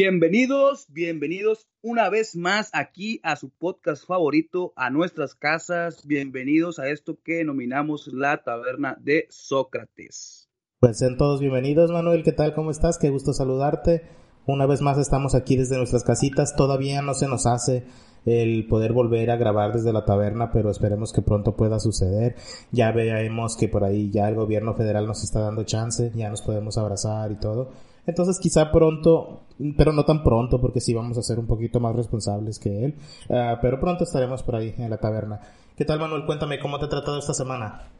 [0.00, 6.06] Bienvenidos, bienvenidos una vez más aquí a su podcast favorito, a nuestras casas.
[6.06, 10.48] Bienvenidos a esto que denominamos la taberna de Sócrates.
[10.78, 12.22] Pues sean todos bienvenidos, Manuel.
[12.22, 12.54] ¿Qué tal?
[12.54, 12.96] ¿Cómo estás?
[12.96, 14.02] Qué gusto saludarte.
[14.46, 16.54] Una vez más estamos aquí desde nuestras casitas.
[16.54, 17.82] Todavía no se nos hace
[18.24, 22.36] el poder volver a grabar desde la taberna, pero esperemos que pronto pueda suceder.
[22.70, 26.42] Ya veamos que por ahí ya el gobierno federal nos está dando chance, ya nos
[26.42, 27.72] podemos abrazar y todo.
[28.08, 29.44] Entonces quizá pronto,
[29.76, 32.94] pero no tan pronto porque sí vamos a ser un poquito más responsables que él.
[33.28, 35.40] Ah, pero pronto estaremos por ahí en la taberna.
[35.76, 36.24] ¿Qué tal Manuel?
[36.24, 37.92] Cuéntame cómo te ha tratado esta semana.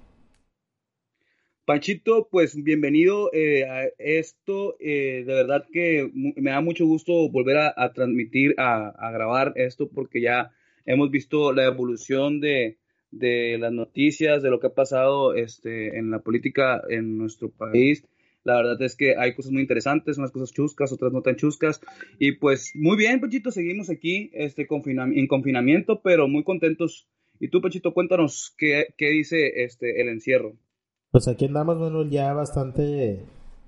[1.67, 4.77] Panchito, pues bienvenido eh, a esto.
[4.81, 10.23] Eh, de verdad que me da mucho gusto volver a, transmitir, a, grabar esto, porque
[10.23, 10.53] ya
[10.87, 12.79] hemos visto la evolución de,
[13.11, 18.03] de, las noticias, de lo que ha pasado este, en la política en nuestro país.
[18.45, 21.81] La verdad es que hay cosas muy interesantes, unas cosas chuscas, otras no tan chuscas.
[22.19, 27.09] Y pues muy bien, Pechito, seguimos aquí este, en confinamiento, pero muy contentos.
[27.41, 30.55] Y tú, Pechito, cuéntanos qué, qué dice este, el encierro.
[31.11, 33.21] Pues aquí andamos, Manuel, ya bastante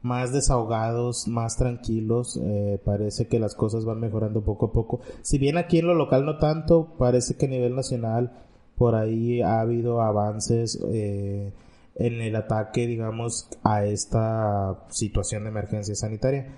[0.03, 2.39] más desahogados, más tranquilos.
[2.43, 5.01] Eh, parece que las cosas van mejorando poco a poco.
[5.23, 8.33] Si bien aquí en lo local no tanto, parece que a nivel nacional
[8.77, 10.81] por ahí ha habido avances.
[10.93, 11.53] Eh,
[11.95, 16.55] en el ataque, digamos, a esta situación de emergencia sanitaria.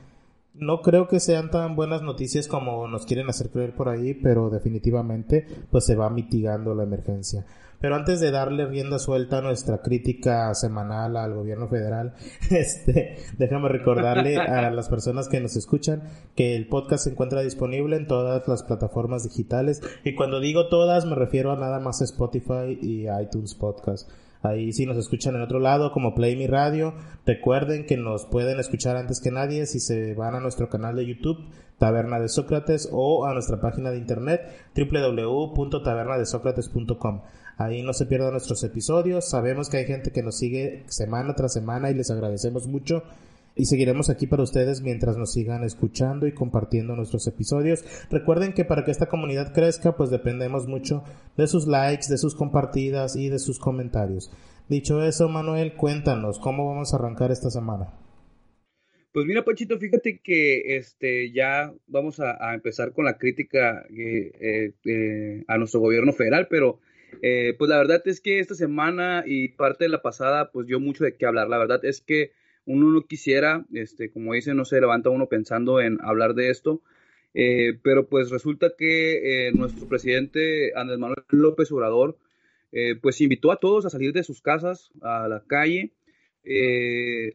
[0.55, 4.51] No creo que sean tan buenas noticias como nos quieren hacer creer por ahí, pero
[4.51, 7.47] definitivamente pues se va mitigando la emergencia.
[7.83, 12.15] Pero antes de darle rienda suelta a nuestra crítica semanal al gobierno federal,
[12.51, 16.03] este, déjame recordarle a las personas que nos escuchan
[16.37, 21.07] que el podcast se encuentra disponible en todas las plataformas digitales y cuando digo todas
[21.07, 24.09] me refiero a nada más Spotify y iTunes Podcast.
[24.42, 26.95] Ahí si nos escuchan en otro lado como Play Mi Radio.
[27.25, 31.07] Recuerden que nos pueden escuchar antes que nadie si se van a nuestro canal de
[31.07, 31.39] YouTube
[31.79, 34.41] Taberna de Sócrates o a nuestra página de internet
[34.77, 37.23] www.tabernadesócrates.com.
[37.57, 39.29] Ahí no se pierdan nuestros episodios.
[39.29, 43.03] Sabemos que hay gente que nos sigue semana tras semana y les agradecemos mucho
[43.55, 47.85] y seguiremos aquí para ustedes mientras nos sigan escuchando y compartiendo nuestros episodios.
[48.11, 51.05] Recuerden que para que esta comunidad crezca, pues dependemos mucho
[51.36, 54.30] de sus likes, de sus compartidas y de sus comentarios.
[54.68, 57.92] Dicho eso, Manuel, cuéntanos cómo vamos a arrancar esta semana.
[59.12, 65.45] Pues mira, Pachito, fíjate que este ya vamos a, empezar con la crítica eh, eh,
[65.46, 66.80] a nuestro gobierno federal, pero
[67.20, 70.80] eh, pues la verdad es que esta semana y parte de la pasada, pues dio
[70.80, 71.48] mucho de qué hablar.
[71.48, 72.33] La verdad es que
[72.67, 76.83] uno no quisiera, este, como dice, no se levanta uno pensando en hablar de esto,
[77.34, 82.18] eh, pero pues resulta que eh, nuestro presidente Andrés Manuel López Obrador,
[82.73, 85.92] eh, pues invitó a todos a salir de sus casas a la calle,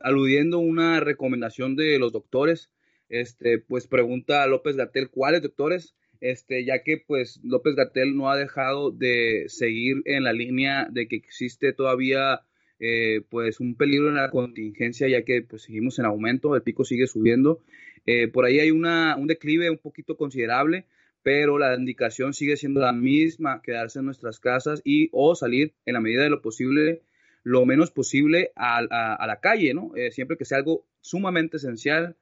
[0.02, 2.70] aludiendo una recomendación de los doctores,
[3.10, 8.30] este, pues pregunta a López Gatel cuáles doctores, este, ya que pues López Gatel no
[8.30, 12.42] ha dejado de seguir en la línea de que existe todavía
[12.80, 16.86] eh, pues un peligro en la contingencia ya que pues seguimos en aumento, el pico
[16.86, 17.62] sigue subiendo.
[18.06, 20.86] Eh, por ahí hay una, un declive un poquito considerable,
[21.24, 25.96] pero la indicación sigue siendo la misma, quedarse en nuestras casas y o salir en
[25.96, 27.02] la medida de lo posible,
[27.44, 29.96] lo menos posible a, la calle, ¿no?
[29.96, 32.16] Eh, siempre que sea algo sumamente esencial.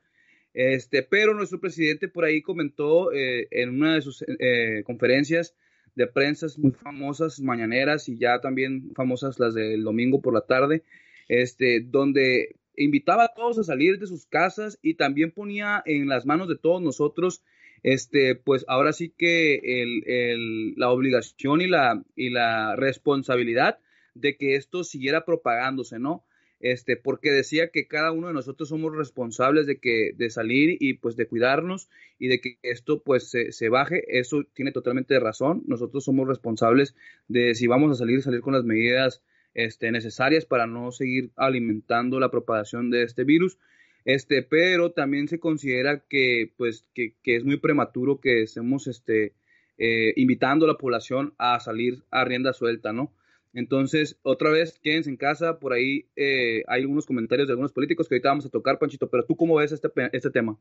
[0.53, 4.23] Este, pero nuestro presidente por ahí comentó en una de sus
[4.85, 5.53] conferencias
[5.95, 10.83] de prensas muy famosas, mañaneras y ya también famosas las del domingo por la tarde,
[11.27, 16.25] este, donde invitaba a todos a salir de sus casas y también ponía en las
[16.25, 17.43] manos de todos nosotros,
[17.83, 23.79] este, pues ahora sí que el, la obligación y la, y la responsabilidad
[24.13, 26.25] de que esto siguiera propagándose, ¿no?
[26.65, 30.95] Este, porque decía que cada uno de nosotros somos responsables de que, de salir y
[30.95, 36.03] pues de cuidarnos y de que esto pues se, baje, eso tiene totalmente razón, nosotros
[36.03, 36.95] somos responsables
[37.27, 39.21] de si vamos a salir, salir con las medidas
[39.53, 43.59] este, necesarias para no seguir alimentando la propagación de este virus,
[44.03, 49.33] este, pero también se considera que pues que, que es muy prematuro que estemos este,
[49.77, 53.11] eh, invitando a la población a salir a rienda suelta, ¿no?
[53.55, 55.59] Entonces, otra vez, quédense en casa.
[55.59, 59.09] Por ahí eh, hay algunos comentarios de algunos políticos que ahorita vamos a tocar, Panchito.
[59.09, 60.59] Pero tú, ¿cómo ves este, este tema?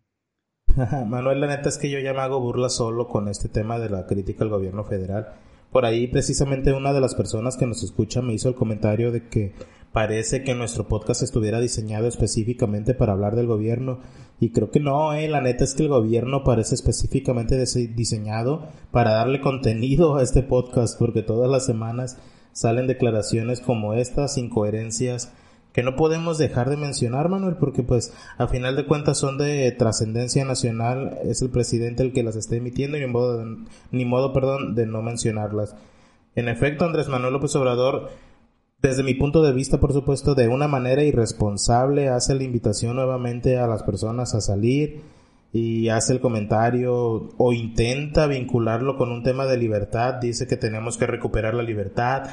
[1.07, 3.91] Manuel, la neta es que yo ya me hago burla solo con este tema de
[3.91, 5.35] la crítica al gobierno federal.
[5.73, 9.29] Por ahí, precisamente, una de las personas que nos escucha me hizo el comentario de
[9.29, 9.55] que
[9.93, 13.99] parece que nuestro podcast estuviera diseñado específicamente para hablar del gobierno.
[14.39, 15.27] Y creo que no, eh.
[15.27, 17.57] La neta es que el gobierno parece específicamente
[17.89, 22.19] diseñado para darle contenido a este podcast, porque todas las semanas
[22.55, 25.31] salen declaraciones como estas, incoherencias
[25.75, 29.73] que no podemos dejar de mencionar, Manuel, porque pues a final de cuentas son de
[29.73, 33.45] trascendencia nacional, es el presidente el que las está emitiendo y ni modo,
[33.91, 35.75] ni modo, perdón, de no mencionarlas.
[36.37, 38.11] En efecto, Andrés Manuel López Obrador,
[38.81, 43.59] desde mi punto de vista, por supuesto, de una manera irresponsable, hace la invitación nuevamente
[43.59, 45.03] a las personas a salir
[45.55, 50.99] y hace el comentario o intenta vincularlo con un tema de libertad, dice que tenemos
[50.99, 52.25] que recuperar la libertad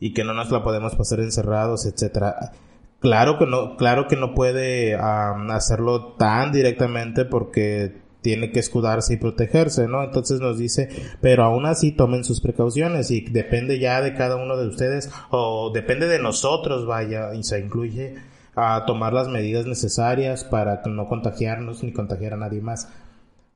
[0.00, 2.52] y que no nos la podemos pasar encerrados, etcétera.
[2.98, 9.16] Claro que no, claro que no puede hacerlo tan directamente porque tiene que escudarse y
[9.18, 10.02] protegerse, ¿no?
[10.02, 10.88] Entonces nos dice,
[11.20, 15.72] pero aún así tomen sus precauciones y depende ya de cada uno de ustedes o
[15.74, 18.14] depende de nosotros, vaya, y se incluye
[18.54, 22.88] a tomar las medidas necesarias para no contagiarnos ni contagiar a nadie más.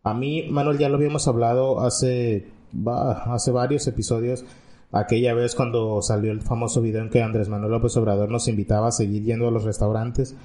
[0.03, 2.47] A mí, Manuel, ya lo habíamos hablado hace,
[3.27, 4.45] hace varios episodios,
[4.93, 8.89] aquella vez cuando salió el famoso video en que Andrés Manuel López Obrador nos invitaba
[8.89, 10.37] a seguir yendo a los restaurantes.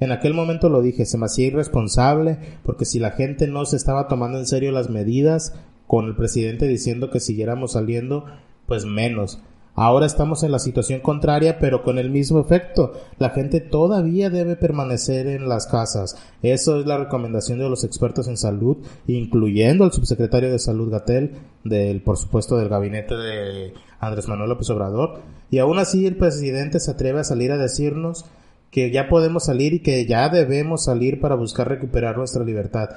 [0.00, 3.76] En aquel momento lo dije, se me hacía irresponsable porque si la gente no se
[3.76, 5.54] estaba tomando en serio las medidas,
[5.86, 8.24] con el presidente diciendo que siguiéramos saliendo,
[8.66, 9.42] pues menos.
[9.74, 12.92] Ahora estamos en la situación contraria, pero con el mismo efecto.
[13.18, 16.16] La gente todavía debe permanecer en las casas.
[16.42, 21.36] Eso es la recomendación de los expertos en salud, incluyendo al subsecretario de Salud Gatel,
[21.64, 25.20] del, por supuesto, del gabinete de Andrés Manuel López Obrador.
[25.50, 28.26] Y aún así el presidente se atreve a salir a decirnos
[28.70, 32.90] que ya podemos salir y que ya debemos salir para buscar recuperar nuestra libertad.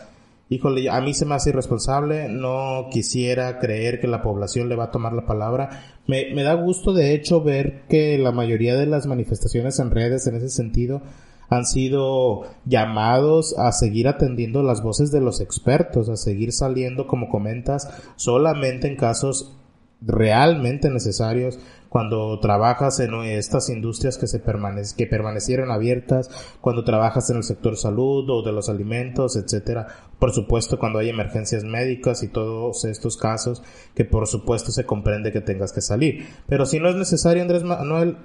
[0.50, 4.86] Híjole, a mí se me hace irresponsable, no quisiera creer que la población le va
[4.86, 5.70] a tomar la palabra.
[6.06, 10.28] Me, me da gusto, de hecho, ver que la mayoría de las manifestaciones en redes
[10.28, 11.02] en ese sentido
[11.50, 17.30] han sido llamados a seguir atendiendo las voces de los expertos, a seguir saliendo, como
[17.30, 19.58] comentas, solamente en casos
[20.06, 21.60] realmente necesarios
[21.94, 26.28] cuando trabajas en estas industrias que se que permanecieron abiertas,
[26.60, 29.86] cuando trabajas en el sector salud o de los alimentos, etcétera.
[30.18, 33.62] Por supuesto, cuando hay emergencias médicas y todos estos casos,
[33.94, 36.26] que por supuesto se comprende que tengas que salir.
[36.48, 38.18] Pero si no es necesario, Andrés Manuel,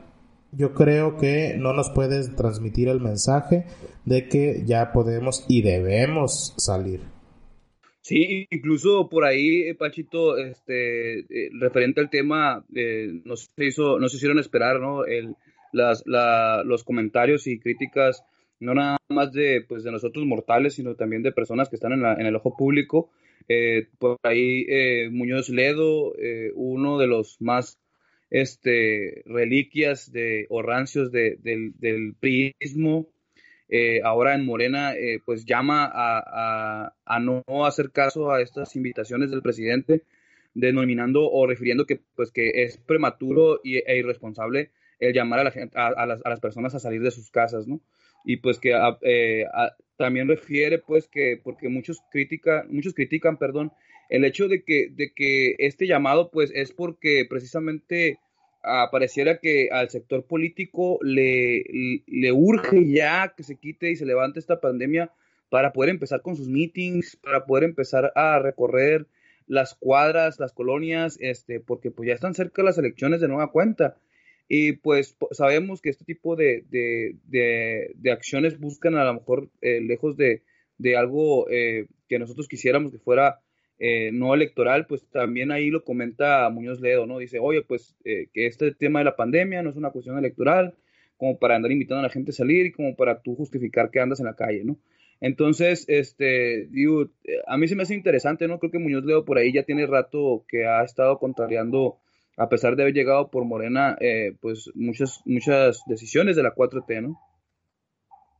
[0.52, 3.66] yo creo que no nos puedes transmitir el mensaje
[4.06, 7.17] de que ya podemos y debemos salir.
[8.00, 14.14] Sí, incluso por ahí, eh, Pachito, este, eh, referente al tema, eh, nos, hizo, nos
[14.14, 15.04] hicieron esperar, ¿no?
[15.04, 15.34] El,
[15.72, 18.24] las, la, los comentarios y críticas,
[18.60, 22.02] no nada más de, pues, de nosotros mortales, sino también de personas que están en,
[22.02, 23.10] la, en el ojo público.
[23.98, 24.66] por ahí,
[25.10, 26.14] Muñoz Ledo,
[26.54, 27.78] uno de los más
[28.30, 33.08] este, reliquias de, o rancios de, del, del prismo,
[33.68, 39.42] eh, ahora en Morena, eh, pues llama a, no hacer caso a estas invitaciones del
[39.42, 40.02] presidente,
[40.54, 45.50] denominando o refiriendo que, pues, que es prematuro y, e irresponsable el llamar a, la
[45.50, 47.80] gente, a, las, personas a salir de sus casas, ¿no?
[48.24, 49.44] Y pues que eh,
[49.96, 53.72] también refiere, pues, que porque muchos, critica, muchos critican, perdón,
[54.08, 58.18] el hecho de que, de que este llamado, pues, es porque precisamente
[58.90, 61.64] pareciera que al sector político le,
[62.06, 65.10] le urge ya que se quite y se levante esta pandemia
[65.48, 69.06] para poder empezar con sus meetings, para poder empezar a recorrer
[69.46, 73.96] las cuadras, las colonias, este, porque pues ya están cerca las elecciones de nueva cuenta.
[74.48, 80.16] Y pues sabemos que este tipo de, de, acciones buscan a lo mejor eh, lejos
[80.16, 80.42] de,
[80.96, 83.40] algo eh, que nosotros quisiéramos que fuera
[83.78, 87.18] eh, no electoral, pues también ahí lo comenta Muñoz Ledo, ¿no?
[87.18, 90.74] Dice, oye, pues eh, que este tema de la pandemia no es una cuestión electoral,
[91.16, 94.00] como para andar invitando a la gente a salir y como para tú justificar que
[94.00, 94.76] andas en la calle, ¿no?
[95.20, 97.08] Entonces, este, digo,
[97.46, 98.58] a mí se me hace interesante, ¿no?
[98.58, 101.98] Creo que Muñoz Ledo por ahí ya tiene rato que ha estado contrariando,
[102.36, 107.02] a pesar de haber llegado por Morena, eh, pues muchas, muchas decisiones de la 4T,
[107.02, 107.20] ¿no?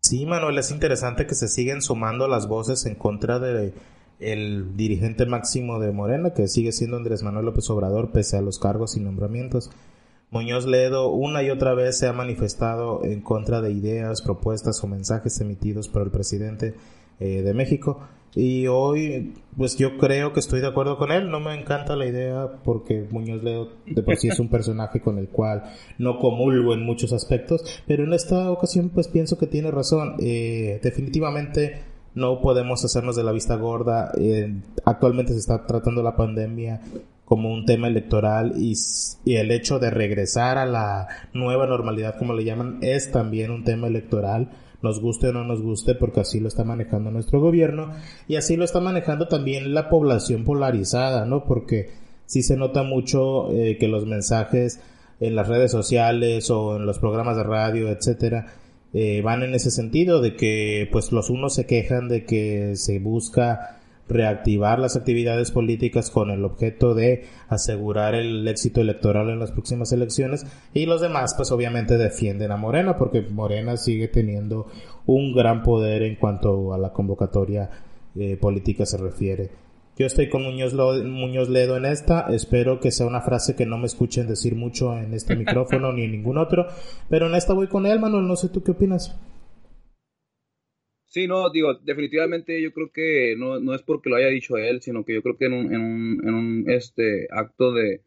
[0.00, 3.73] Sí, Manuel, es interesante que se siguen sumando las voces en contra de
[4.20, 8.58] el dirigente máximo de Morena, que sigue siendo Andrés Manuel López Obrador, pese a los
[8.58, 9.70] cargos y nombramientos.
[10.30, 14.87] Muñoz Ledo una y otra vez se ha manifestado en contra de ideas, propuestas o
[14.87, 16.75] mensajes emitidos por el presidente
[17.18, 18.00] eh, de México.
[18.34, 21.30] Y hoy, pues yo creo que estoy de acuerdo con él.
[21.30, 25.18] No me encanta la idea porque Muñoz Ledo de por sí es un personaje con
[25.18, 25.64] el cual
[25.98, 27.82] no comulgo en muchos aspectos.
[27.87, 30.16] Pero en esta ocasión, pues pienso que tiene razón.
[30.20, 31.80] Eh, definitivamente
[32.18, 34.10] no podemos hacernos de la vista gorda.
[34.18, 34.52] Eh,
[34.84, 36.80] actualmente se está tratando la pandemia
[37.25, 38.75] como un tema electoral y,
[39.26, 43.87] el hecho de regresar a la nueva normalidad, como le llaman, es también un tema
[43.87, 47.90] electoral nos guste o no nos guste, porque así lo está manejando nuestro gobierno
[48.28, 51.44] y así lo está manejando también la población polarizada, ¿no?
[51.44, 51.90] Porque
[52.26, 54.80] sí se nota mucho eh, que los mensajes
[55.18, 58.46] en las redes sociales o en los programas de radio, etcétera,
[58.95, 62.99] eh, van en ese sentido de que pues los unos se quejan de que se
[62.99, 63.78] busca
[64.09, 69.92] reactivar las actividades políticas con el objeto de asegurar el éxito electoral en las próximas
[69.92, 74.66] elecciones y los demás pues obviamente defienden a Morena porque Morena sigue teniendo
[75.04, 77.71] un gran poder en cuanto a la convocatoria
[78.16, 79.67] eh, política se refiere.
[79.99, 82.33] Yo estoy con Muñoz, Muñoz Ledo en esta.
[82.33, 86.05] Espero que sea una frase que no me escuchen decir mucho en este micrófono ni
[86.05, 86.69] en ningún otro.
[87.11, 88.28] Pero en esta voy con él, Manuel.
[88.28, 89.19] No sé tú qué opinas.
[91.07, 94.83] Sí, no, digo, definitivamente yo creo que no, no es porque lo haya dicho él,
[94.83, 98.02] sino que yo creo que en un, en un, en un este, acto de,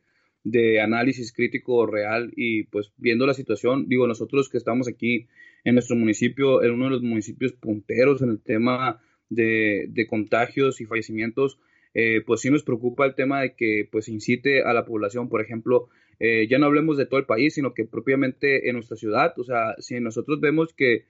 [0.46, 5.28] de análisis crítico real y pues viendo la situación, digo, nosotros que estamos aquí
[5.66, 10.80] en nuestro municipio, en uno de los municipios punteros en el tema de, de contagios
[10.80, 11.60] y fallecimientos,
[11.94, 15.42] eh, pues sí nos preocupa el tema de que pues incite a la población, por
[15.42, 19.38] ejemplo, eh, ya no hablemos de todo el país, sino que propiamente en nuestra ciudad,
[19.38, 21.06] o sea, si nosotros vemos que,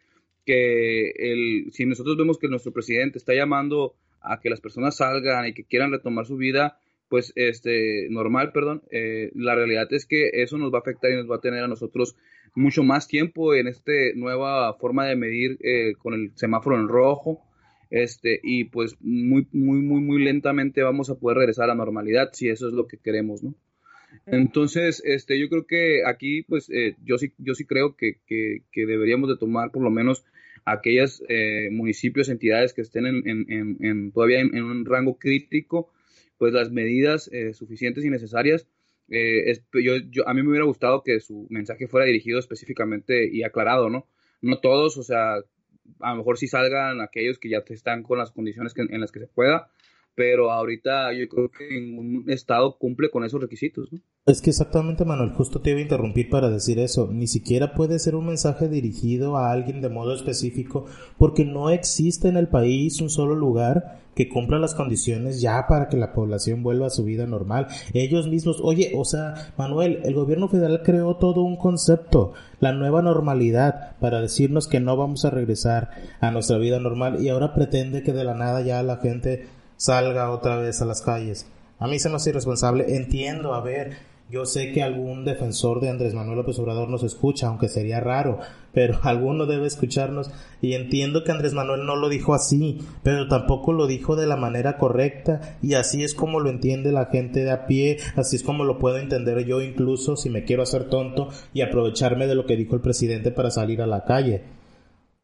[0.45, 5.47] que el, si nosotros vemos que nuestro presidente está llamando a que las personas salgan
[5.47, 10.29] y que quieran retomar su vida, pues este normal, perdón, eh, la realidad es que
[10.33, 12.15] eso nos va a afectar y nos va a tener a nosotros
[12.55, 15.57] mucho más tiempo en esta nueva forma de medir
[15.99, 17.41] con el semáforo en rojo,
[17.91, 22.29] este, y pues muy, muy, muy, muy lentamente vamos a poder regresar a la normalidad
[22.31, 23.53] si eso es lo que queremos, ¿no?
[24.25, 28.61] Entonces, este, yo creo que aquí, pues, eh, yo sí, yo sí creo que, que,
[28.73, 30.23] deberíamos de tomar por lo menos
[30.65, 35.91] aquellos eh, municipios, entidades que estén en, en, en todavía en, un rango crítico,
[36.37, 38.67] pues las medidas eh, suficientes y necesarias.
[39.09, 43.89] yo, yo, a mí me hubiera gustado que su mensaje fuera dirigido específicamente y aclarado,
[43.89, 44.07] ¿no?
[44.41, 45.41] No todos, o sea,
[45.99, 49.19] a lo mejor si salgan aquellos que ya están con las condiciones en las que
[49.19, 49.69] se pueda,
[50.15, 53.89] pero ahorita yo creo que ningún estado cumple con esos requisitos.
[54.25, 57.09] Es que exactamente, Manuel, justo te iba a interrumpir para decir eso.
[57.11, 60.85] Ni siquiera puede ser un mensaje dirigido a alguien de modo específico,
[61.17, 65.87] porque no existe en el país un solo lugar que cumpla las condiciones ya para
[65.87, 67.67] que la población vuelva a su vida normal.
[67.93, 73.01] Ellos mismos, oye, o sea, Manuel, el gobierno federal creó todo un concepto, la nueva
[73.01, 75.89] normalidad, para decirnos que no vamos a regresar
[76.19, 79.47] a nuestra vida normal y ahora pretende que de la nada ya la gente
[79.81, 81.47] salga otra vez a las calles.
[81.79, 82.95] A mí se me hace irresponsable.
[82.97, 83.97] Entiendo, a ver,
[84.29, 88.37] yo sé que algún defensor de Andrés Manuel López Obrador nos escucha, aunque sería raro,
[88.75, 90.29] pero alguno debe escucharnos
[90.61, 94.37] y entiendo que Andrés Manuel no lo dijo así, pero tampoco lo dijo de la
[94.37, 98.43] manera correcta y así es como lo entiende la gente de a pie, así es
[98.43, 102.45] como lo puedo entender yo incluso si me quiero hacer tonto y aprovecharme de lo
[102.45, 104.60] que dijo el presidente para salir a la calle.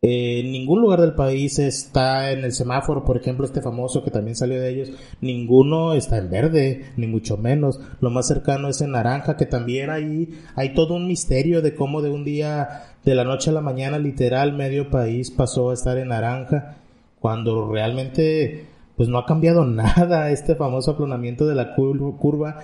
[0.03, 4.35] Eh, ningún lugar del país está en el semáforo, por ejemplo, este famoso que también
[4.35, 7.79] salió de ellos, ninguno está en verde, ni mucho menos.
[7.99, 12.03] Lo más cercano es en naranja, que también ahí hay todo un misterio de cómo
[12.03, 15.97] de un día, de la noche a la mañana, literal, medio país pasó a estar
[15.97, 16.77] en naranja,
[17.19, 22.59] cuando realmente, pues no ha cambiado nada este famoso aplanamiento de la curva.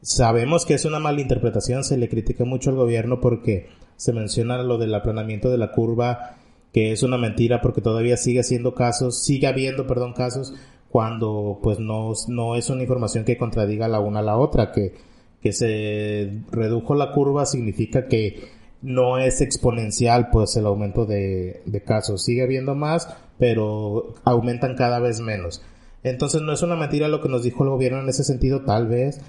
[0.00, 4.62] Sabemos que es una mala interpretación, se le critica mucho al gobierno porque se menciona
[4.62, 6.37] lo del aplanamiento de la curva
[6.72, 10.54] que es una mentira porque todavía sigue haciendo casos, sigue habiendo, perdón, casos
[10.90, 14.94] cuando pues no, no es una información que contradiga la una a la otra, que,
[15.42, 18.48] que se redujo la curva significa que
[18.80, 23.08] no es exponencial pues el aumento de, de casos, sigue habiendo más,
[23.38, 25.62] pero aumentan cada vez menos.
[26.04, 28.86] Entonces no es una mentira lo que nos dijo el gobierno en ese sentido, tal
[28.86, 29.20] vez,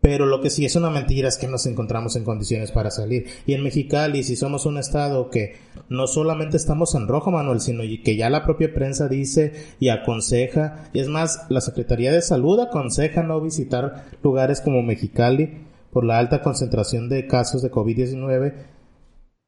[0.00, 3.26] pero lo que sí es una mentira es que nos encontramos en condiciones para salir.
[3.46, 5.56] Y en Mexicali, si somos un estado que
[5.90, 10.88] no solamente estamos en rojo, Manuel, sino que ya la propia prensa dice y aconseja,
[10.94, 16.18] y es más, la Secretaría de Salud aconseja no visitar lugares como Mexicali por la
[16.18, 18.54] alta concentración de casos de COVID-19.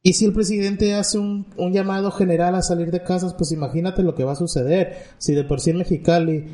[0.02, 4.02] Y si el presidente hace un, un llamado general a salir de casas, pues imagínate
[4.02, 4.96] lo que va a suceder.
[5.16, 6.44] Si de por sí en Mexicali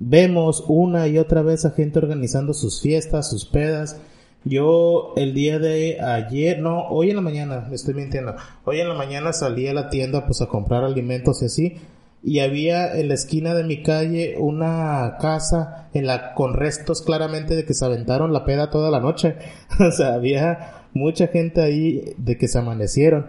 [0.00, 4.00] Vemos una y otra vez a gente organizando sus fiestas, sus pedas.
[4.44, 8.36] Yo el día de ayer, no, hoy en la mañana, me estoy mintiendo.
[8.64, 11.76] Hoy en la mañana salí a la tienda pues a comprar alimentos y así.
[12.22, 17.56] Y había en la esquina de mi calle una casa en la con restos claramente
[17.56, 19.36] de que se aventaron la peda toda la noche.
[19.80, 23.26] o sea, había mucha gente ahí de que se amanecieron.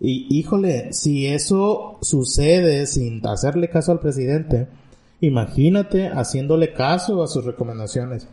[0.00, 4.68] Y híjole, si eso sucede sin hacerle caso al presidente,
[5.24, 8.28] Imagínate haciéndole caso a sus recomendaciones.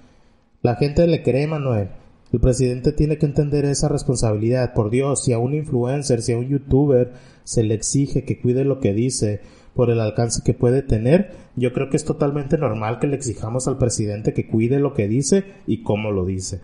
[0.61, 1.89] La gente le cree, Manuel.
[2.33, 4.73] El presidente tiene que entender esa responsabilidad.
[4.73, 7.13] Por Dios, si a un influencer, si a un youtuber
[7.45, 9.39] se le exige que cuide lo que dice
[9.73, 13.69] por el alcance que puede tener, yo creo que es totalmente normal que le exijamos
[13.69, 16.59] al presidente que cuide lo que dice y cómo lo dice.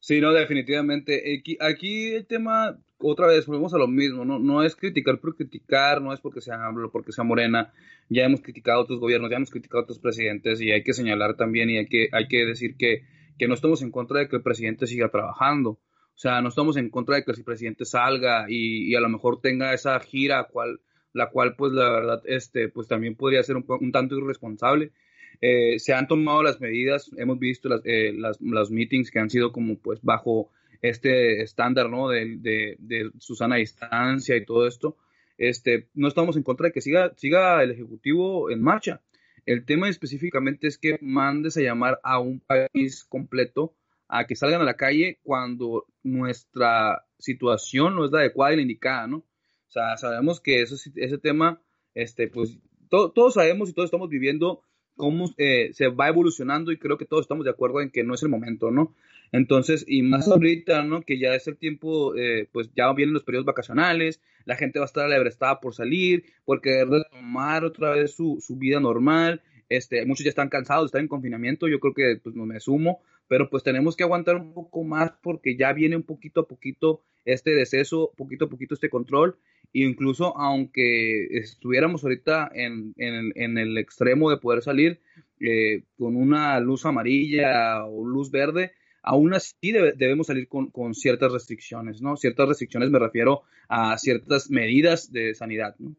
[0.00, 1.22] Sí, no, definitivamente.
[1.60, 4.38] Aquí, el tema, otra vez volvemos a lo mismo, ¿no?
[4.38, 6.58] No es criticar por criticar, no es porque sea
[6.92, 7.72] porque sea Morena.
[8.08, 10.92] Ya hemos criticado a otros gobiernos, ya hemos criticado a otros presidentes y hay que
[10.92, 13.04] señalar también y hay que, hay que decir que,
[13.38, 15.70] que no estamos en contra de que el presidente siga trabajando.
[15.70, 19.08] O sea, no estamos en contra de que el presidente salga y, y a lo
[19.08, 20.80] mejor tenga esa gira, cual,
[21.12, 24.92] la cual, pues, la verdad, este, pues también podría ser un, un tanto irresponsable.
[25.40, 29.30] Eh, se han tomado las medidas, hemos visto las, eh, las, las meetings que han
[29.30, 30.50] sido como, pues, bajo
[30.82, 32.08] este estándar, ¿no?
[32.08, 34.96] De, de, de Susana distancia y todo esto.
[35.38, 39.00] Este, no estamos en contra de que siga, siga el Ejecutivo en marcha.
[39.46, 43.74] El tema específicamente es que mandes a llamar a un país completo
[44.06, 48.62] a que salgan a la calle cuando nuestra situación no es la adecuada y la
[48.62, 49.18] indicada, ¿no?
[49.18, 51.60] O sea, sabemos que eso, ese tema,
[51.94, 52.58] este, pues
[52.90, 54.62] todos sabemos y todos estamos viviendo
[54.96, 58.14] cómo eh, se va evolucionando y creo que todos estamos de acuerdo en que no
[58.14, 58.94] es el momento, ¿no?
[59.32, 61.02] Entonces, y más ahorita, ¿no?
[61.02, 64.84] Que ya es el tiempo, eh, pues ya vienen los periodos vacacionales, la gente va
[64.84, 69.42] a estar alebrestada por salir, por querer retomar otra vez su, su, vida normal.
[69.68, 73.02] Este, muchos ya están cansados, están en confinamiento, yo creo que pues no me sumo,
[73.28, 77.02] pero pues tenemos que aguantar un poco más porque ya viene un poquito a poquito
[77.24, 79.36] este deceso, poquito a poquito este control,
[79.72, 85.00] e incluso aunque estuviéramos ahorita en, en, en el extremo de poder salir
[85.38, 92.00] eh, con una luz amarilla o luz verde, aún así debemos salir con, ciertas restricciones,
[92.00, 92.16] ¿no?
[92.16, 95.94] Ciertas restricciones me refiero a ciertas medidas de sanidad, ¿no?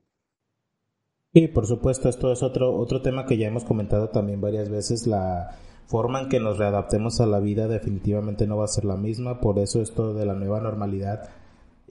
[1.34, 5.08] Sí, por supuesto, esto es otro, otro tema que ya hemos comentado también varias veces,
[5.08, 8.98] la forma en que nos readaptemos a la vida definitivamente no va a ser la
[8.98, 11.30] misma, por eso esto de la nueva normalidad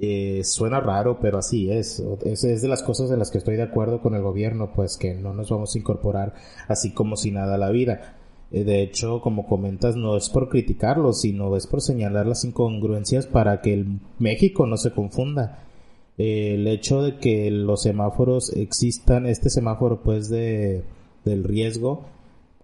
[0.02, 2.02] eh, suena raro, pero así es.
[2.24, 2.44] es.
[2.44, 5.12] Es de las cosas en las que estoy de acuerdo con el gobierno, pues que
[5.14, 6.32] no nos vamos a incorporar
[6.68, 8.16] así como si nada a la vida.
[8.52, 13.26] Eh, de hecho, como comentas, no es por criticarlo, sino es por señalar las incongruencias
[13.26, 15.64] para que el México no se confunda.
[16.18, 20.82] Eh, el hecho de que los semáforos existan, este semáforo pues de,
[21.24, 22.04] del riesgo,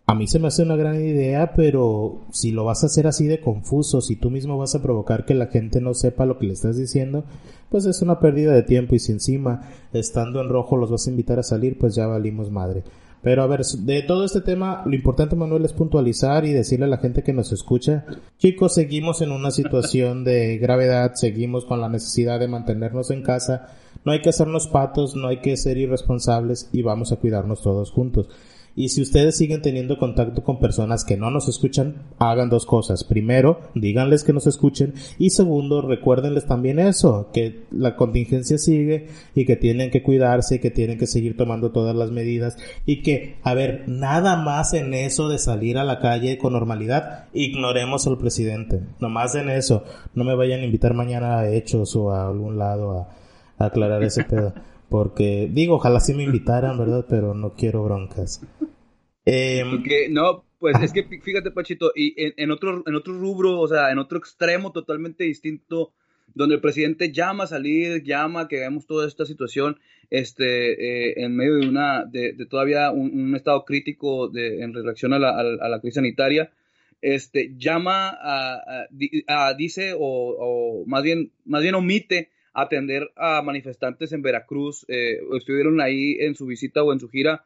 [0.09, 3.27] a mí se me hace una gran idea, pero si lo vas a hacer así
[3.27, 6.46] de confuso, si tú mismo vas a provocar que la gente no sepa lo que
[6.46, 7.25] le estás diciendo,
[7.70, 11.11] pues es una pérdida de tiempo y si encima estando en rojo los vas a
[11.11, 12.85] invitar a salir, pues ya valimos madre.
[13.26, 16.88] Pero a ver, de todo este tema, lo importante, Manuel, es puntualizar y decirle a
[16.88, 18.04] la gente que nos escucha,
[18.38, 23.66] chicos, seguimos en una situación de gravedad, seguimos con la necesidad de mantenernos en casa,
[24.04, 27.90] no hay que hacernos patos, no hay que ser irresponsables y vamos a cuidarnos todos
[27.90, 28.28] juntos.
[28.76, 33.04] Y si ustedes siguen teniendo contacto con personas que no nos escuchan, hagan dos cosas.
[33.04, 34.92] Primero, díganles que nos escuchen.
[35.18, 40.58] Y segundo, recuérdenles también eso, que la contingencia sigue y que tienen que cuidarse y
[40.58, 42.58] que tienen que seguir tomando todas las medidas.
[42.84, 47.28] Y que, a ver, nada más en eso de salir a la calle con normalidad,
[47.32, 48.82] ignoremos al presidente.
[49.00, 49.84] Nomás en eso.
[50.14, 53.08] No me vayan a invitar mañana a Hechos o a algún lado a,
[53.56, 54.52] a aclarar ese pedo.
[54.88, 57.07] Porque, digo, ojalá sí me invitaran, ¿verdad?
[57.09, 58.42] Pero no quiero broncas.
[59.25, 63.68] Eh, Porque, no, pues es que fíjate, Pachito, y en, otro, en otro rubro, o
[63.68, 65.92] sea, en otro extremo totalmente distinto,
[66.35, 69.79] donde el presidente llama a salir, llama que hagamos toda esta situación,
[70.11, 75.18] este, eh, en medio de una, de, todavía un, estado crítico de, en relación a
[75.18, 76.53] la, a, crisis sanitaria,
[77.03, 78.87] este, llama a,
[79.29, 82.31] a, dice o, o, más bien, más bien omite
[82.62, 87.45] atender a manifestantes en Veracruz, eh, estuvieron ahí en su visita o en su gira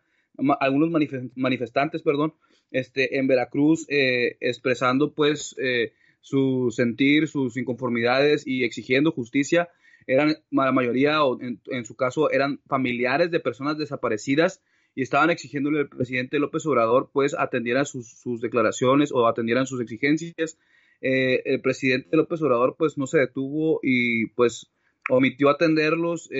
[0.61, 0.90] algunos
[1.35, 2.35] manifestantes, perdón,
[2.70, 9.68] este, en Veracruz eh, expresando pues eh, su sentir, sus inconformidades y exigiendo justicia.
[10.07, 14.62] Eran la mayoría, o en, su caso, eran familiares de personas desaparecidas
[14.94, 20.59] y estaban exigiéndole al presidente López Obrador pues atendieran sus, declaraciones o atendieran sus exigencias.
[21.01, 24.70] Eh, el presidente López Obrador pues no se detuvo y pues
[25.11, 26.31] omitió atenderlos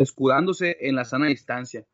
[0.00, 1.86] escudándose en la sana distancia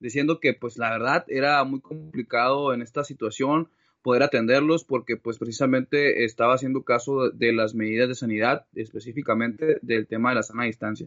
[0.00, 3.68] diciendo que pues la verdad era muy complicado en esta situación
[4.02, 10.06] poder atenderlos porque pues precisamente estaba haciendo caso de las medidas de sanidad, específicamente del
[10.06, 11.06] tema de la sana distancia.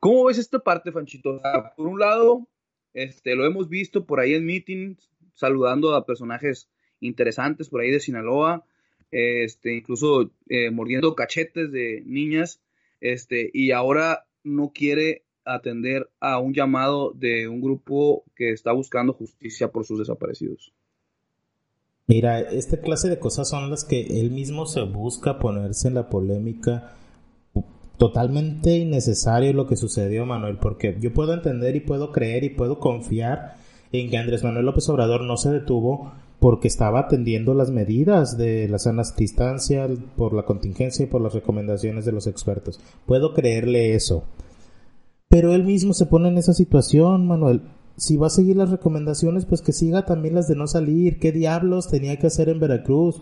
[0.00, 1.40] ¿Cómo ves esta parte, Fanchito?
[1.76, 2.48] por un lado,
[2.94, 8.00] este, lo hemos visto por ahí en meetings, saludando a personajes interesantes por ahí de
[8.00, 8.64] Sinaloa,
[9.10, 12.62] este, incluso eh, mordiendo cachetes de niñas,
[13.00, 19.12] este, y ahora no quiere atender a un llamado de un grupo que está buscando
[19.12, 20.72] justicia por sus desaparecidos.
[22.06, 26.08] Mira, esta clase de cosas son las que él mismo se busca ponerse en la
[26.08, 26.94] polémica.
[27.98, 32.78] Totalmente innecesario lo que sucedió, Manuel, porque yo puedo entender y puedo creer y puedo
[32.78, 33.56] confiar
[33.92, 38.68] en que Andrés Manuel López Obrador no se detuvo porque estaba atendiendo las medidas de
[38.68, 42.80] la sana distancia por la contingencia y por las recomendaciones de los expertos.
[43.06, 44.24] Puedo creerle eso.
[45.28, 47.62] Pero él mismo se pone en esa situación, Manuel.
[47.96, 51.18] Si va a seguir las recomendaciones, pues que siga también las de no salir.
[51.18, 53.20] ¿Qué diablos tenía que hacer en Veracruz?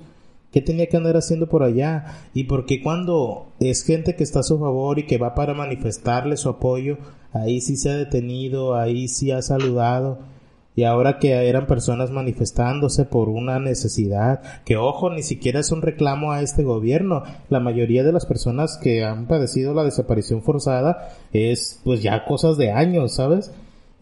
[0.53, 2.29] ¿Qué tenía que andar haciendo por allá?
[2.35, 6.37] Y porque cuando es gente que está a su favor y que va para manifestarle
[6.37, 6.99] su apoyo,
[7.33, 10.19] ahí sí se ha detenido, ahí sí ha saludado
[10.77, 15.81] y ahora que eran personas manifestándose por una necesidad, que ojo, ni siquiera es un
[15.81, 21.09] reclamo a este gobierno, la mayoría de las personas que han padecido la desaparición forzada
[21.33, 23.51] es pues ya cosas de años, ¿sabes?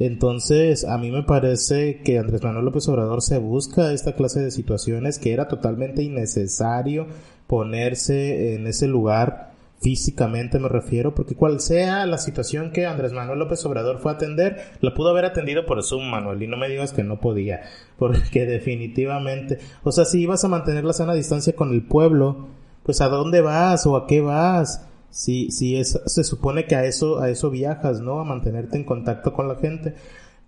[0.00, 4.50] Entonces, a mí me parece que Andrés Manuel López Obrador se busca esta clase de
[4.50, 7.06] situaciones que era totalmente innecesario
[7.46, 13.38] ponerse en ese lugar físicamente me refiero, porque cual sea la situación que Andrés Manuel
[13.38, 16.68] López Obrador fue a atender, la pudo haber atendido por Zoom, Manuel, y no me
[16.68, 17.62] digas que no podía,
[17.98, 22.48] porque definitivamente, o sea, si ibas a mantener la sana distancia con el pueblo,
[22.82, 26.84] pues a dónde vas o a qué vas, si, si es, se supone que a
[26.86, 28.20] eso, a eso viajas, ¿no?
[28.20, 29.94] A mantenerte en contacto con la gente.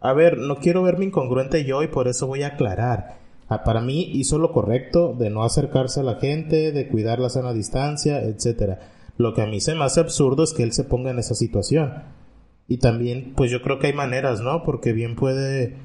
[0.01, 3.19] A ver, no quiero verme incongruente yo y por eso voy a aclarar.
[3.49, 7.31] Ah, para mí hizo lo correcto de no acercarse a la gente, de cuidar la
[7.31, 8.81] sana distancia, etcétera
[9.19, 11.35] lo que a mí se me hace absurdo es que él se ponga en esa
[11.35, 11.93] situación.
[12.69, 14.63] Y también, pues yo creo que hay maneras, ¿no?
[14.65, 15.77] Porque bien puede,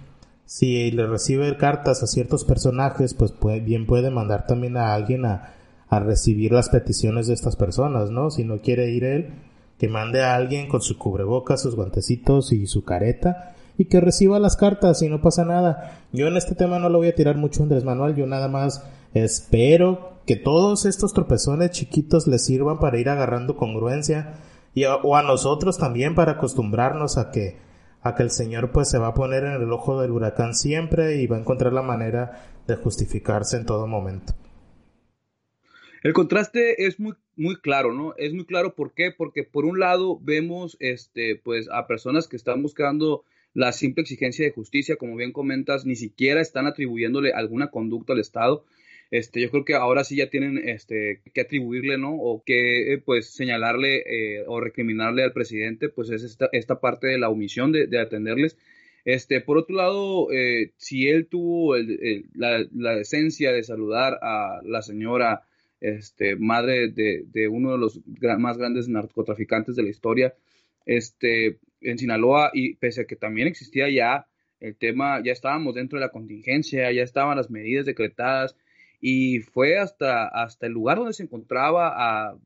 [0.45, 5.53] si le recibe cartas a ciertos personajes, pues bien puede mandar también a alguien a,
[5.87, 8.31] a recibir las peticiones de estas personas, ¿no?
[8.31, 9.29] Si no quiere ir él,
[9.77, 14.39] que mande a alguien con su cubrebocas, sus guantecitos y su careta y que reciba
[14.39, 16.01] las cartas y no pasa nada.
[16.13, 18.83] Yo en este tema no lo voy a tirar mucho Andrés Manuel, yo nada más
[19.13, 24.35] espero que todos estos tropezones chiquitos les sirvan para ir agarrando congruencia
[24.73, 27.57] y o a nosotros también para acostumbrarnos a que
[28.03, 31.21] a que el Señor pues se va a poner en el ojo del huracán siempre
[31.21, 34.33] y va a encontrar la manera de justificarse en todo momento.
[36.03, 38.15] El contraste es muy, muy claro, ¿no?
[38.17, 39.11] Es muy claro, ¿por qué?
[39.15, 44.43] Porque por un lado vemos, este, pues, a personas que están buscando la simple exigencia
[44.43, 48.65] de justicia, como bien comentas, ni siquiera están atribuyéndole alguna conducta al Estado.
[49.11, 52.15] Este, yo creo que ahora sí ya tienen este, que atribuirle, ¿no?
[52.15, 54.03] O que, eh, pues, señalarle
[54.39, 58.57] eh, o recriminarle al presidente, pues es esta, esta parte de la omisión de, atenderles.
[59.03, 61.75] Este, por otro lado, eh, si él tuvo
[62.35, 65.43] la, la, decencia de saludar a la señora,
[65.81, 67.99] este, madre de, de uno de los
[68.39, 70.35] más grandes narcotraficantes de la historia,
[70.85, 74.27] este, en Sinaloa y pese a que también existía ya
[74.59, 78.55] el tema, ya estábamos dentro de la contingencia, ya estaban las medidas decretadas
[79.01, 82.37] y fue hasta, hasta el lugar donde se encontraba a,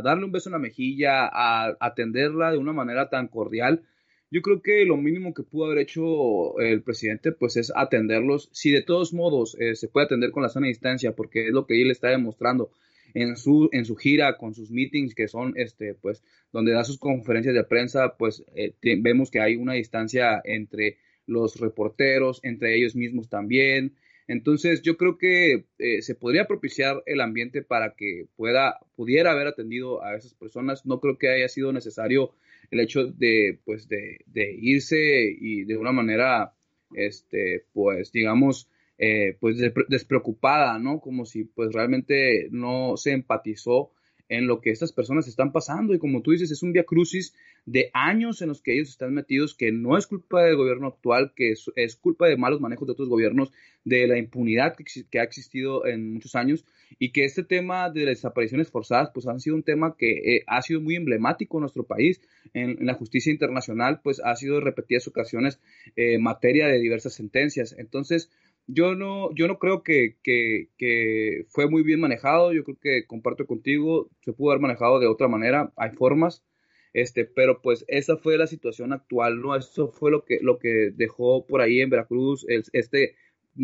[0.00, 3.82] darle un beso en la mejilla, a, atenderla de una manera tan cordial.
[4.30, 8.48] Yo creo que lo mínimo que pudo haber hecho el presidente pues es atenderlos.
[8.52, 11.66] Si de todos modos eh, se puede atender con la sana distancia, porque es lo
[11.66, 12.70] que él está demostrando
[13.12, 16.22] en su, en su gira con sus meetings que son, este, pues,
[16.52, 21.58] donde da sus conferencias de prensa, pues eh, vemos que hay una distancia entre los
[21.58, 23.94] reporteros, entre ellos mismos también.
[24.26, 29.46] Entonces, yo creo que eh, se podría propiciar el ambiente para que pueda, pudiera haber
[29.46, 30.86] atendido a esas personas.
[30.86, 32.32] No creo que haya sido necesario
[32.70, 36.54] el hecho de, pues, de, de irse y de una manera,
[36.94, 39.56] este, pues, digamos, eh, pues
[39.88, 41.00] despreocupada, ¿no?
[41.00, 43.90] Como si pues realmente no se empatizó
[44.38, 47.34] en lo que estas personas están pasando y como tú dices, es un via crucis
[47.66, 51.32] de años en los que ellos están metidos, que no es culpa del gobierno actual,
[51.34, 53.52] que es, culpa de malos manejos de otros gobiernos,
[53.84, 56.64] de la impunidad que, ha existido en muchos años
[56.98, 60.44] y que este tema de las desapariciones forzadas pues han sido un tema que eh,
[60.46, 62.20] ha sido muy emblemático en nuestro país,
[62.54, 65.60] en, la justicia internacional pues ha sido repetidas ocasiones
[65.96, 67.74] eh, materia de diversas sentencias.
[67.78, 68.30] Entonces,
[68.66, 72.52] yo no, yo no creo que, que, fue muy bien manejado.
[72.52, 75.72] Yo creo que comparto contigo, se pudo haber manejado de otra manera.
[75.76, 76.44] Hay formas,
[76.92, 79.54] este, pero pues esa fue la situación actual, ¿no?
[79.56, 83.16] Eso fue lo que, lo que dejó por ahí en Veracruz este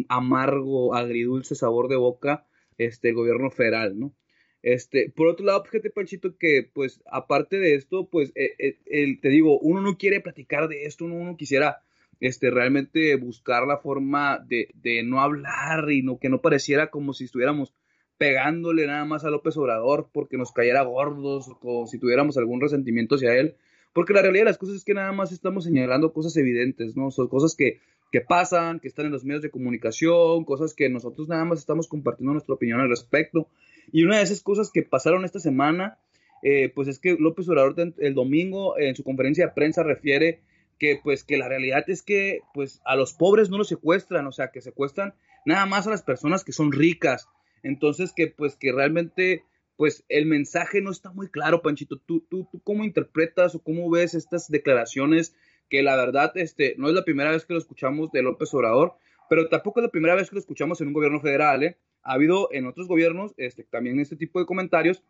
[0.08, 2.46] amargo, agridulce sabor de boca,
[2.78, 4.14] este, el gobierno federal, ¿no?
[4.62, 9.28] Este, por otro lado, fíjate, Panchito, que pues aparte de esto, pues eh, eh, te
[9.30, 11.82] digo, uno no quiere platicar de esto, uno, uno quisiera
[12.20, 17.12] este, realmente buscar la forma de, de no hablar y no, que no pareciera como
[17.14, 17.74] si estuviéramos
[18.18, 23.14] pegándole nada más a López Obrador porque nos cayera gordos o si tuviéramos algún resentimiento
[23.14, 23.56] hacia él.
[23.94, 27.10] Porque la realidad de las cosas es que nada más estamos señalando cosas evidentes, ¿no?
[27.10, 27.80] Son cosas que,
[28.12, 31.88] que pasan, que están en los medios de comunicación, cosas que nosotros nada más estamos
[31.88, 33.48] compartiendo nuestra opinión al respecto.
[33.90, 35.98] Y una de esas cosas que pasaron esta semana,
[36.42, 40.40] eh, pues es que López Obrador el domingo en su conferencia de prensa refiere
[40.80, 44.32] que pues que la realidad es que pues a los pobres no los secuestran, o
[44.32, 45.14] sea, que secuestran
[45.44, 47.28] nada más a las personas que son ricas.
[47.62, 49.44] Entonces que pues que realmente
[49.76, 51.98] pues el mensaje no está muy claro, Panchito.
[51.98, 55.36] ¿Tú, tú, tú cómo interpretas o cómo ves estas declaraciones
[55.68, 58.94] que la verdad este, no es la primera vez que lo escuchamos de López Obrador,
[59.28, 61.76] pero tampoco es la primera vez que lo escuchamos en un gobierno federal, ¿eh?
[62.02, 65.04] Ha habido en otros gobiernos este, también este tipo de comentarios,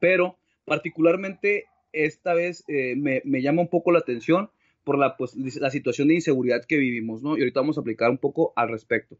[0.00, 4.50] pero particularmente esta vez eh, me, me, llama un poco la atención
[4.84, 7.36] por la, pues, la situación de inseguridad que vivimos, ¿no?
[7.36, 9.16] Y ahorita vamos a aplicar un poco al respecto.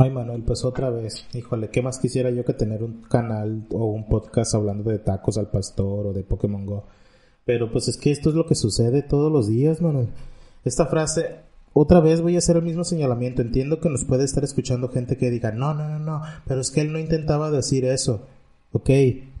[0.00, 3.86] Ay, Manuel, pues otra vez, híjole, ¿qué más quisiera yo que tener un canal o
[3.86, 6.86] un podcast hablando de tacos al pastor o de Pokémon Go?
[7.44, 10.10] Pero pues es que esto es lo que sucede todos los días, Manuel.
[10.64, 11.40] Esta frase,
[11.72, 13.42] otra vez voy a hacer el mismo señalamiento.
[13.42, 16.70] Entiendo que nos puede estar escuchando gente que diga, no, no, no, no, pero es
[16.70, 18.28] que él no intentaba decir eso.
[18.70, 18.90] Ok,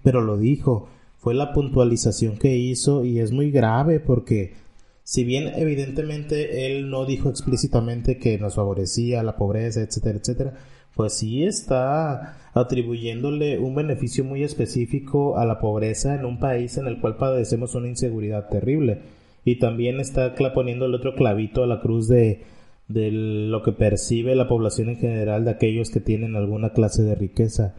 [0.02, 4.54] pero lo dijo fue la puntualización que hizo y es muy grave porque
[5.02, 10.54] si bien evidentemente él no dijo explícitamente que nos favorecía la pobreza, etcétera, etcétera,
[10.94, 16.86] pues sí está atribuyéndole un beneficio muy específico a la pobreza en un país en
[16.86, 19.02] el cual padecemos una inseguridad terrible.
[19.44, 22.42] Y también está poniendo el otro clavito a la cruz de,
[22.88, 27.14] de lo que percibe la población en general de aquellos que tienen alguna clase de
[27.14, 27.74] riqueza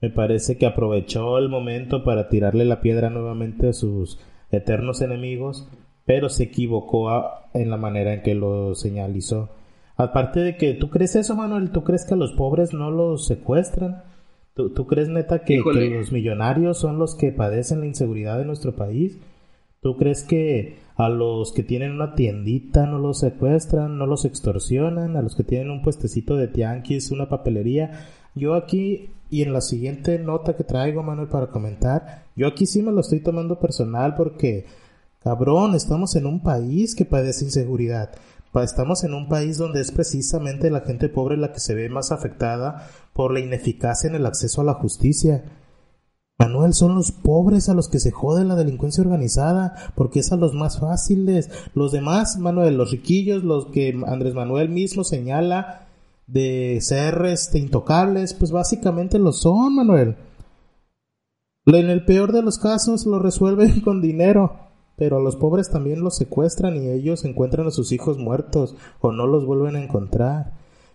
[0.00, 4.18] me parece que aprovechó el momento para tirarle la piedra nuevamente a sus
[4.50, 5.68] eternos enemigos,
[6.04, 7.10] pero se equivocó
[7.52, 9.50] en la manera en que lo señalizó.
[9.96, 13.26] Aparte de que tú crees eso, Manuel, tú crees que a los pobres no los
[13.26, 14.04] secuestran.
[14.54, 18.74] ¿Tú, crees neta que, que, los millonarios son los que padecen la inseguridad de nuestro
[18.74, 19.20] país?
[19.80, 25.16] ¿Tú crees que a los que tienen una tiendita no los secuestran, no los extorsionan?
[25.16, 28.08] ¿A los que tienen un puestecito de tianquis, una papelería?
[28.34, 32.82] Yo aquí y en la siguiente nota que traigo, Manuel, para comentar, yo aquí sí
[32.82, 34.66] me lo estoy tomando personal porque,
[35.20, 38.10] cabrón, estamos en un país que padece inseguridad.
[38.62, 42.10] Estamos en un país donde es precisamente la gente pobre la que se ve más
[42.10, 45.44] afectada por la ineficacia en el acceso a la justicia.
[46.38, 50.36] Manuel, son los pobres a los que se jode la delincuencia organizada, porque es a
[50.36, 51.50] los más fáciles.
[51.74, 55.87] Los demás, Manuel, los riquillos, los que Andrés Manuel mismo señala,
[56.28, 60.16] de ser este, intocables, pues básicamente lo son, Manuel.
[61.66, 64.52] En el peor de los casos lo resuelven con dinero,
[64.96, 69.10] pero a los pobres también los secuestran y ellos encuentran a sus hijos muertos o
[69.10, 70.52] no los vuelven a encontrar.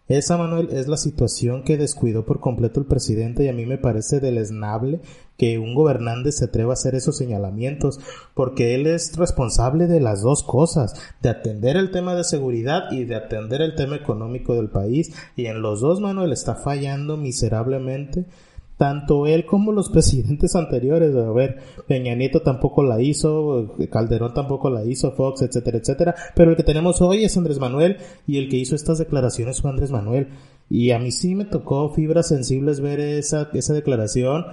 [0.10, 3.78] Esa, Manuel, es la situación que descuidó por completo el presidente y a mí me
[3.78, 5.00] parece deleznable
[5.38, 8.00] que un gobernante se atreva a hacer esos señalamientos,
[8.34, 13.06] porque él es responsable de las dos cosas, de atender el tema de seguridad y
[13.06, 18.26] de atender el tema económico del país, y en los dos, Manuel, está fallando miserablemente
[18.84, 24.70] tanto él como los presidentes anteriores, a ver, Peña Nieto tampoco la hizo, Calderón tampoco
[24.70, 27.96] la hizo, Fox, etcétera, etcétera, pero el que tenemos hoy es Andrés Manuel
[28.28, 30.28] y el que hizo estas declaraciones fue Andrés Manuel.
[30.70, 34.48] Y a mí sí me tocó fibras sensibles ver esa, esa declaración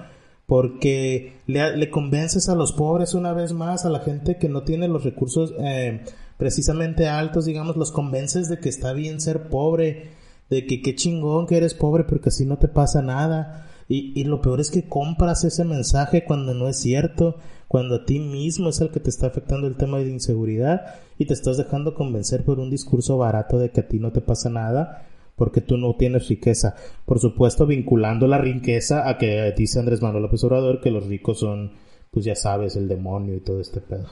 [0.45, 4.63] porque le, le convences a los pobres una vez más, a la gente que no
[4.63, 6.05] tiene los recursos eh,
[6.37, 10.11] precisamente altos, digamos, los convences de que está bien ser pobre,
[10.49, 14.23] de que qué chingón que eres pobre porque así no te pasa nada y, y
[14.23, 17.35] lo peor es que compras ese mensaje cuando no es cierto,
[17.67, 21.25] cuando a ti mismo es el que te está afectando el tema de inseguridad y
[21.25, 24.49] te estás dejando convencer por un discurso barato de que a ti no te pasa
[24.49, 26.75] nada porque tú no tienes riqueza.
[27.05, 31.39] Por supuesto, vinculando la riqueza a que dice Andrés Manuel López Obrador que los ricos
[31.39, 31.73] son,
[32.11, 34.07] pues ya sabes, el demonio y todo este pedo.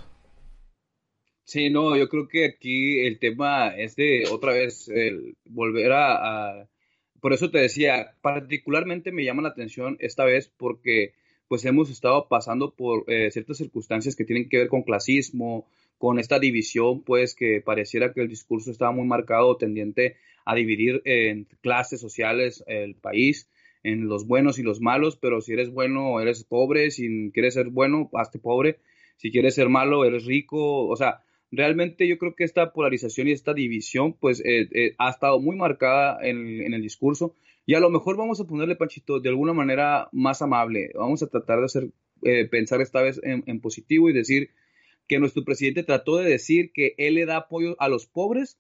[1.45, 6.67] Sí, no, yo creo que aquí el tema es de otra vez el volver a
[7.21, 11.13] por eso te decía, particularmente me llama la atención esta vez porque
[11.47, 16.19] pues hemos estado pasando por eh, ciertas circunstancias que tienen que ver con clasismo, con
[16.19, 21.47] esta división, pues que pareciera que el discurso estaba muy marcado, tendiente a dividir en
[21.61, 23.49] clases sociales el país,
[23.83, 27.69] en los buenos y los malos, pero si eres bueno, eres pobre, si quieres ser
[27.69, 28.77] bueno, hazte pobre,
[29.17, 33.31] si quieres ser malo, eres rico, o sea, realmente yo creo que esta polarización y
[33.31, 37.35] esta división pues eh, eh, ha estado muy marcada en, el discurso
[37.65, 40.89] y a lo mejor vamos a ponerle, Panchito, de alguna manera más amable.
[40.95, 41.89] Vamos a tratar de hacer,
[42.23, 44.49] eh, pensar esta vez en, positivo y decir
[45.07, 48.59] que nuestro presidente trató de decir que él le da apoyo a los pobres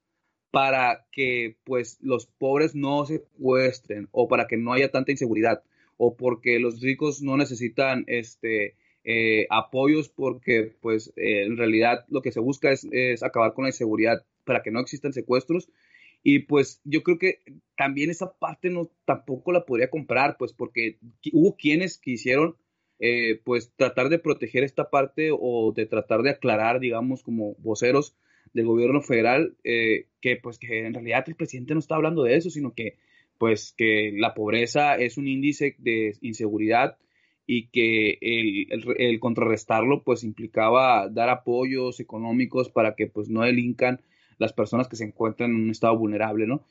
[0.51, 5.63] para que pues los pobres no se secuestren o para que no haya tanta inseguridad
[5.97, 12.21] o porque los ricos no necesitan este eh, apoyos porque pues eh, en realidad lo
[12.21, 12.87] que se busca es,
[13.23, 15.69] acabar con la inseguridad para que no existan secuestros.
[16.21, 17.39] Y pues yo creo que
[17.77, 20.97] también esa parte no tampoco la podría comprar pues porque
[21.31, 22.57] hubo quienes quisieron
[22.99, 28.17] eh, pues tratar de proteger esta parte o de tratar de aclarar, digamos, como voceros
[28.53, 32.35] del gobierno federal, eh, que pues que en realidad el presidente no está hablando de
[32.35, 32.97] eso, sino que
[33.37, 36.97] pues que la pobreza es un índice de inseguridad
[37.51, 44.01] y que el, contrarrestarlo pues implicaba dar apoyos económicos para que pues no delincan
[44.37, 46.63] las personas que se encuentran en un estado vulnerable, ¿no?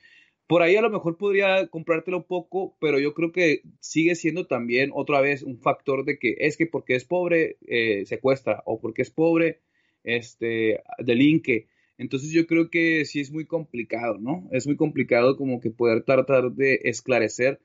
[0.47, 4.47] Por ahí a lo mejor podría comprártelo un poco, pero yo creo que sigue siendo
[4.47, 8.81] también otra vez un factor de que es que porque es pobre eh, secuestra o
[8.81, 9.59] porque es pobre
[10.05, 11.67] este delinque.
[11.99, 14.49] Entonces yo creo que sí es muy complicado, ¿no?
[14.53, 17.59] Es muy complicado como que poder tratar de esclarecer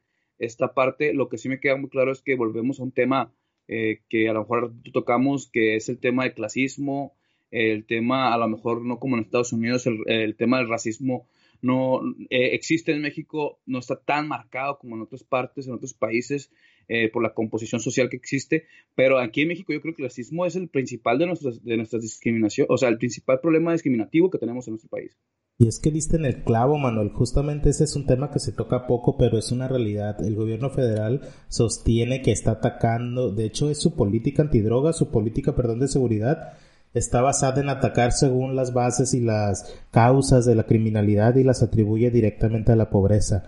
[0.46, 1.14] esta parte.
[1.14, 3.34] Lo que sí me queda muy claro es que volvemos a un tema
[3.68, 7.14] eh, que a lo mejor tocamos, que es el tema del clasismo,
[7.52, 11.28] el tema a lo mejor no como en Estados Unidos, el tema del racismo
[11.64, 15.94] no eh, existe en México, no está tan marcado como en otras partes, en otros
[15.94, 16.52] países,
[16.88, 18.66] eh, por la composición social que existe,
[18.96, 21.78] pero aquí en México yo creo que el racismo es el principal de nuestras, de
[21.78, 25.18] nuestras discriminaciones, o sea, el principal problema discriminativo que tenemos en nuestro país.
[25.60, 27.10] Y es que diste en el clavo, Manuel.
[27.10, 30.22] Justamente ese es un tema que se toca poco, pero es una realidad.
[30.26, 35.56] El gobierno federal sostiene que está atacando, de hecho es su política antidroga, su política,
[35.56, 36.54] perdón, de seguridad,
[36.94, 41.62] está basada en atacar según las bases y las causas de la criminalidad y las
[41.62, 43.44] atribuye directamente a la pobreza.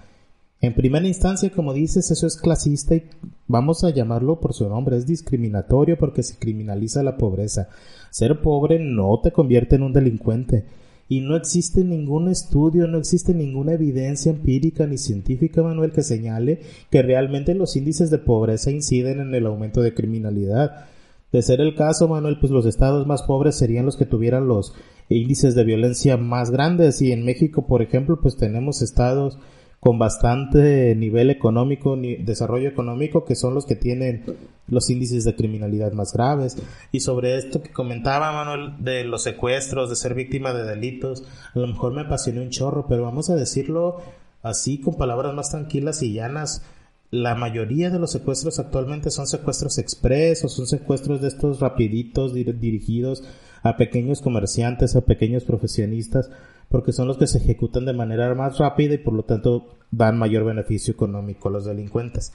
[0.61, 3.03] En primera instancia, como dices, eso es clasista y
[3.47, 7.69] vamos a llamarlo por su nombre, es discriminatorio porque se criminaliza la pobreza.
[8.09, 10.65] Ser pobre no te convierte en un delincuente.
[11.07, 16.61] Y no existe ningún estudio, no existe ninguna evidencia empírica ni científica, Manuel, que señale
[16.89, 20.87] que realmente los índices de pobreza inciden en el aumento de criminalidad.
[21.31, 24.73] De ser el caso, Manuel, pues los estados más pobres serían los que tuvieran los
[25.09, 29.37] índices de violencia más grandes y en México, por ejemplo, pues tenemos estados
[29.85, 34.23] con bastante nivel económico, ni desarrollo económico, que son los que tienen
[34.67, 36.57] los índices de criminalidad más graves.
[36.91, 41.59] Y sobre esto que comentaba Manuel de los secuestros, de ser víctima de delitos, a
[41.59, 44.01] lo mejor me apasioné un chorro, pero vamos a decirlo
[44.41, 46.63] así con palabras más tranquilas y llanas
[47.11, 52.33] la mayoría de los secuestros actualmente son secuestros express o son secuestros de estos rapiditos
[52.33, 53.23] dirigidos
[53.61, 56.31] a pequeños comerciantes, a pequeños profesionistas,
[56.69, 60.17] porque son los que se ejecutan de manera más rápida y por lo tanto dan
[60.17, 62.33] mayor beneficio económico a los delincuentes.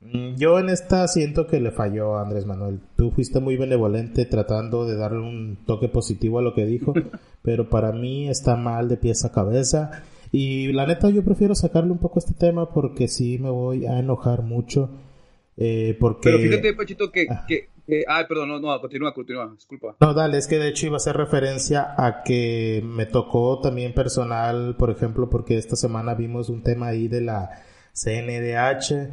[0.00, 2.80] Mm, yo en esta siento que le falló a Andrés Manuel.
[2.96, 6.92] Tú fuiste muy benevolente tratando de darle un toque positivo a lo que dijo,
[7.42, 11.92] pero para mí está mal de pies a cabeza y la neta yo prefiero sacarle
[11.92, 14.90] un poco este tema porque sí me voy a enojar mucho.
[15.56, 16.30] Eh, porque...
[16.30, 17.44] Pero fíjate, Pachito, que, ah.
[17.46, 19.96] que, Ay, perdón, no, no, continúa, continúa, disculpa.
[20.00, 23.92] No, dale, es que de hecho iba a hacer referencia a que me tocó también
[23.92, 27.50] personal, por ejemplo, porque esta semana vimos un tema ahí de la
[27.92, 29.10] CNDH,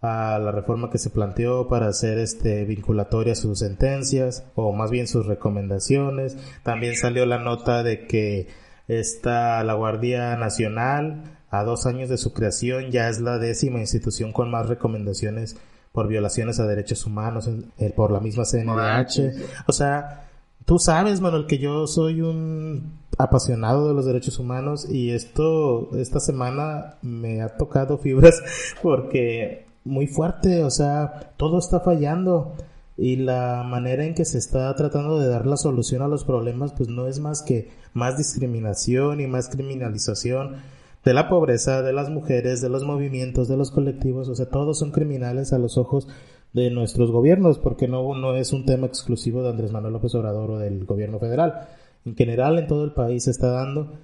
[0.00, 5.06] a la reforma que se planteó para hacer este vinculatoria sus sentencias, o más bien
[5.06, 6.36] sus recomendaciones.
[6.62, 8.48] También salió la nota de que
[8.88, 14.32] Está la Guardia Nacional, a dos años de su creación, ya es la décima institución
[14.32, 15.58] con más recomendaciones
[15.92, 17.48] por violaciones a derechos humanos
[17.78, 19.66] eh, por la misma CNDH.
[19.66, 20.28] O sea,
[20.64, 26.20] tú sabes, Manuel, que yo soy un apasionado de los derechos humanos y esto, esta
[26.20, 28.40] semana me ha tocado fibras
[28.82, 32.54] porque muy fuerte, o sea, todo está fallando
[32.96, 36.72] y la manera en que se está tratando de dar la solución a los problemas
[36.72, 40.56] pues no es más que más discriminación y más criminalización
[41.04, 44.78] de la pobreza, de las mujeres, de los movimientos, de los colectivos, o sea, todos
[44.78, 46.08] son criminales a los ojos
[46.52, 50.50] de nuestros gobiernos, porque no, no es un tema exclusivo de Andrés Manuel López Obrador
[50.52, 51.68] o del gobierno federal.
[52.04, 53.98] En general, en todo el país se está dando.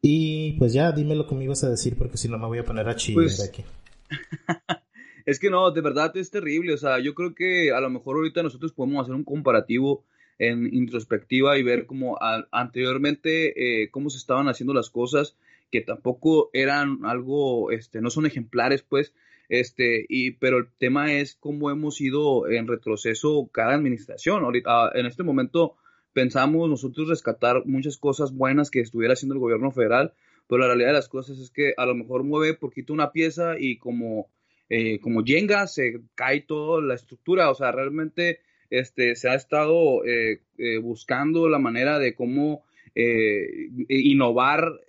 [0.00, 2.58] Y pues ya, dime lo que me ibas a decir, porque si no me voy
[2.58, 3.64] a poner a chillar pues, aquí.
[5.28, 6.72] Es que no, de verdad es terrible.
[6.72, 10.06] O sea, yo creo que a lo mejor ahorita nosotros podemos hacer un comparativo
[10.38, 12.18] en introspectiva y ver cómo
[12.50, 15.36] anteriormente eh, cómo se estaban haciendo las cosas
[15.70, 19.14] que tampoco eran algo, este, no son ejemplares, pues,
[19.48, 24.44] este, y, pero el tema es cómo hemos ido en retroceso cada administración.
[24.44, 25.76] Ahorita, en este momento
[26.12, 30.12] pensamos nosotros rescatar muchas cosas buenas que estuviera haciendo el gobierno federal,
[30.48, 33.54] pero la realidad de las cosas es que a lo mejor mueve poquito una pieza
[33.58, 34.28] y como
[34.68, 38.40] eh, como Jenga, se cae toda la estructura, o sea, realmente
[38.70, 42.64] este, se ha estado eh, eh, buscando la manera de cómo
[42.94, 44.80] innovar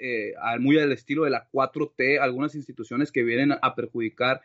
[0.59, 4.41] muy al estilo de la 4T, algunas instituciones que vienen a perjudicar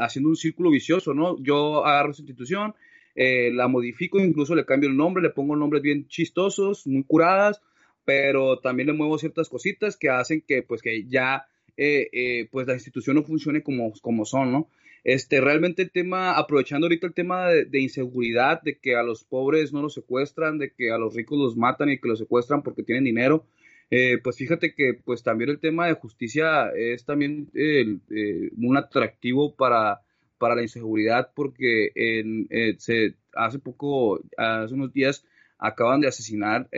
[0.00, 1.36] haciendo un círculo vicioso, ¿no?
[1.42, 2.74] Yo agarro esa institución,
[3.14, 7.60] la modifico, incluso le cambio el nombre, le pongo nombres bien chistosos, muy curadas,
[8.04, 11.46] pero también le muevo ciertas cositas que hacen que pues que ya
[11.78, 14.68] eh, eh, pues la institución no funcione como, como son, ¿no?
[15.04, 19.72] Este, realmente el tema, aprovechando ahorita el tema de, inseguridad, de que a los pobres
[19.72, 22.82] no los secuestran, de que a los ricos los matan y que los secuestran porque
[22.82, 23.46] tienen dinero,
[23.90, 29.54] eh, pues fíjate que pues también el tema de justicia es también eh, un atractivo
[29.54, 30.02] para,
[30.36, 35.24] para la inseguridad porque eh, se, hace poco, hace unos días,
[35.58, 36.68] acaban de asesinar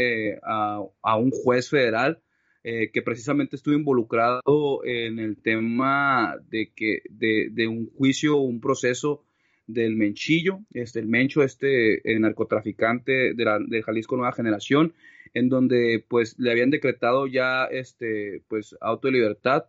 [0.45, 2.21] a, a, un juez federal
[2.63, 4.43] eh, que precisamente estuvo involucrado
[4.85, 9.25] en el tema de que de, un juicio, un proceso
[9.67, 14.95] del Menchillo, este, el Mencho, este narcotraficante de, la, de Jalisco Nueva Generación,
[15.35, 19.65] en donde pues le habían decretado ya este pues auto de libertad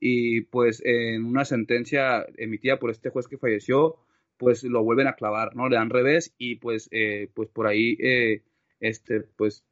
[0.00, 3.96] y pues en una sentencia emitida por este juez que falleció
[4.36, 5.68] pues lo vuelven a clavar, ¿no?
[5.68, 8.42] Le dan revés y pues eh, pues por ahí eh,
[8.82, 9.64] este pues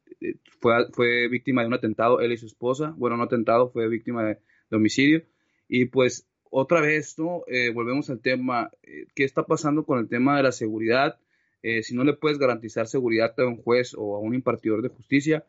[0.59, 4.23] fue, fue víctima de un atentado, él y su esposa, bueno, no atentado, fue víctima
[4.25, 4.37] de,
[4.71, 5.23] homicidio.
[5.67, 7.43] Y pues otra vez, ¿no?
[7.47, 11.19] Eh, volvemos al tema, eh, ¿qué está pasando con el tema de la seguridad?
[11.61, 14.89] Eh, si no le puedes garantizar seguridad a un juez o a un impartidor de
[14.89, 15.45] justicia,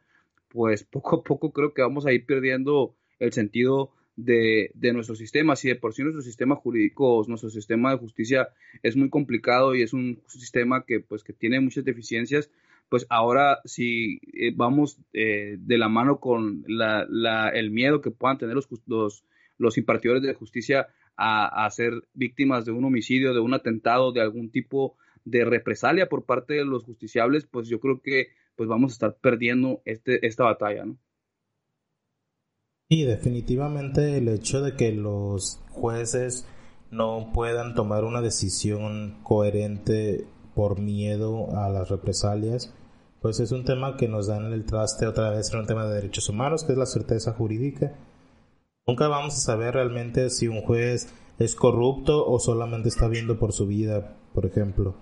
[0.49, 5.15] pues poco a poco creo que vamos a ir perdiendo el sentido de, de, nuestro
[5.15, 5.55] sistema.
[5.55, 8.49] Si de por sí nuestro sistema jurídico, nuestro sistema de justicia
[8.83, 12.51] es muy complicado y es un sistema que, pues, que tiene muchas deficiencias,
[12.93, 18.55] pues ahora si eh, vamos eh, de la mano con el miedo que puedan tener
[18.55, 19.25] los, los,
[19.57, 24.51] los impartidores de justicia a, ser víctimas de un homicidio, de un atentado, de algún
[24.51, 28.27] tipo de represalia por parte de los justiciables, pues yo creo que
[28.57, 30.99] pues vamos a estar perdiendo este, esta batalla, ¿no?
[32.91, 36.47] Y definitivamente el hecho de que los jueces
[36.91, 42.75] no puedan tomar una decisión coherente por miedo a las represalias,
[43.23, 45.95] pues es un tema que nos dan el traste otra vez en un tema de
[45.95, 47.93] derechos humanos, que es la certeza jurídica.
[48.85, 51.09] Nunca vamos a saber realmente si un juez
[51.39, 54.97] es corrupto o solamente está viendo por su vida, por ejemplo.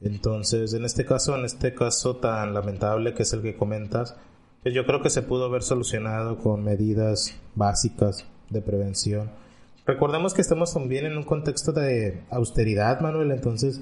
[0.00, 4.16] Entonces, en este caso, en este caso tan lamentable que es el que comentas,
[4.64, 9.30] pues yo creo que se pudo haber solucionado con medidas básicas de prevención.
[9.86, 13.80] Recordemos que estamos también en un contexto de austeridad, Manuel, entonces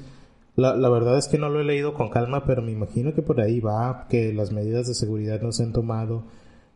[0.56, 3.22] la, la, verdad es que no lo he leído con calma, pero me imagino que
[3.22, 6.24] por ahí va, que las medidas de seguridad no se han tomado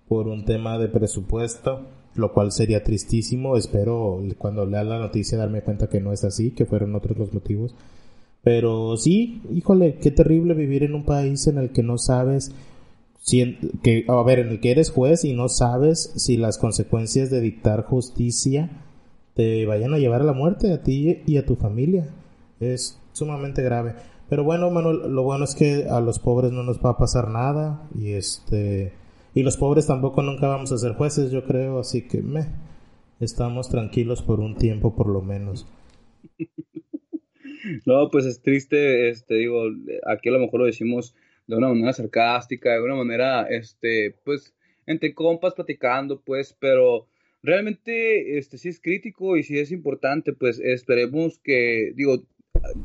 [0.08, 3.56] por un tema de presupuesto, lo cual sería tristísimo.
[3.56, 7.32] Espero cuando lea la noticia darme cuenta que no es así, que fueron otros los
[7.32, 7.74] motivos.
[8.42, 12.52] Pero sí, híjole, qué terrible vivir en un país en el que no sabes
[13.22, 17.30] si, que, a ver, en el que eres juez y no sabes si las consecuencias
[17.30, 18.70] de dictar justicia
[19.32, 22.10] te vayan a llevar a la muerte a ti y a tu familia.
[22.60, 23.94] Es sumamente grave.
[24.28, 27.30] Pero bueno, Manuel, lo bueno es que a los pobres no nos va a pasar
[27.30, 28.92] nada y este
[29.34, 32.46] y los pobres tampoco nunca vamos a ser jueces, yo creo, así que me
[33.20, 35.66] estamos tranquilos por un tiempo por lo menos.
[37.86, 39.62] No, pues es triste, este digo,
[40.06, 41.14] aquí a lo mejor lo decimos
[41.46, 44.54] de una manera sarcástica, de una manera este pues
[44.86, 47.06] entre compas platicando, pues, pero
[47.42, 52.22] realmente este sí es crítico y sí es importante, pues esperemos que digo,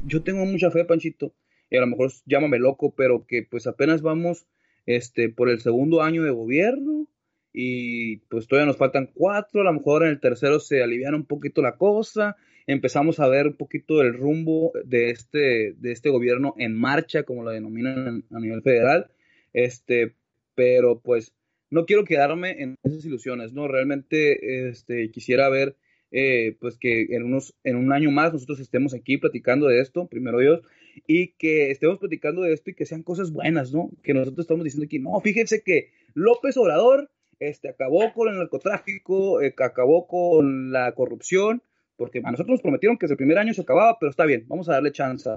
[0.06, 1.34] yo tengo mucha fe, Panchito,
[1.70, 4.48] y a lo mejor llámame loco, pero que pues apenas vamos
[4.86, 7.08] este, por el segundo año de gobierno
[7.54, 11.26] y pues todavía nos faltan cuatro, a lo mejor en el tercero se aliviana un
[11.26, 16.54] poquito la cosa, empezamos a ver un poquito el rumbo de este, de este gobierno
[16.58, 19.12] en marcha, como lo denominan a nivel federal,
[19.54, 20.16] este,
[20.56, 21.34] pero pues
[21.72, 23.68] no quiero quedarme en esas ilusiones, ¿no?
[23.68, 25.76] Realmente este, quisiera ver
[26.12, 30.08] eh, pues que en, unos, en un año más nosotros estemos aquí platicando de esto,
[30.08, 30.62] primero Dios,
[31.08, 33.92] y que estemos platicando de esto y que sean cosas buenas, ¿no?
[34.04, 39.42] Que nosotros estamos diciendo aquí, no, fíjense que López Obrador este, acabó con el narcotráfico,
[39.42, 41.62] eh, acabó con la corrupción,
[41.96, 44.74] porque nosotros nos prometieron que el primer año se acababa, pero está bien, vamos a
[44.74, 45.30] darle chance.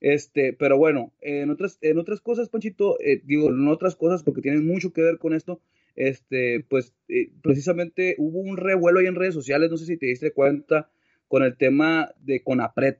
[0.00, 4.40] Este, pero bueno, en otras, en otras cosas, Panchito, eh, digo, en otras cosas, porque
[4.40, 5.60] tienen mucho que ver con esto,
[5.96, 10.06] este, pues eh, precisamente hubo un revuelo ahí en redes sociales, no sé si te
[10.06, 10.90] diste cuenta,
[11.28, 12.96] con el tema de CONAPRED,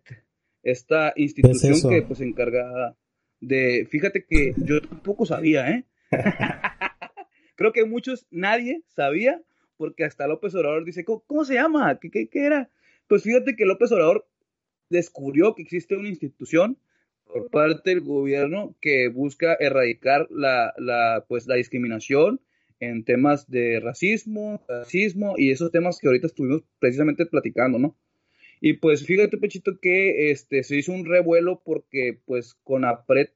[0.62, 2.96] esta institución que pues encargada
[3.40, 5.84] de, fíjate que yo tampoco sabía, ¿eh?
[7.56, 9.42] Creo que muchos, nadie sabía,
[9.76, 11.98] porque hasta López Obrador dice, ¿cómo, se llama?
[12.00, 12.70] ¿Qué, ¿Qué, qué, era?
[13.06, 14.28] Pues fíjate que López Obrador
[14.88, 16.78] descubrió que existe una institución
[17.24, 22.40] por parte del gobierno que busca erradicar la, la, pues, la discriminación
[22.80, 27.96] en temas de racismo, racismo y esos temas que ahorita estuvimos precisamente platicando, ¿no?
[28.60, 33.28] Y pues fíjate, Pechito, que este, se hizo un revuelo porque pues con APRED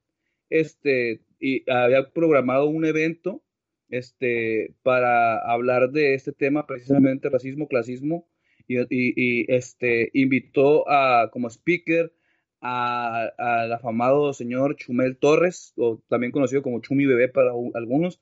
[0.50, 3.42] este, y había programado un evento
[3.88, 8.26] este, para hablar de este tema, precisamente racismo, clasismo,
[8.66, 12.12] y, este, invitó a, como speaker
[12.60, 18.20] al afamado señor Chumel Torres, o también conocido como Chumi Bebé para algunos,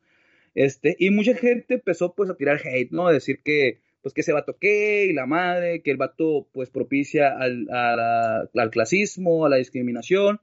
[0.55, 3.07] este, y mucha gente empezó pues a tirar hate, ¿no?
[3.09, 6.70] A decir que, pues que ese vato qué, y la madre, que el vato pues
[6.70, 10.40] propicia al, al clasismo, a la discriminación,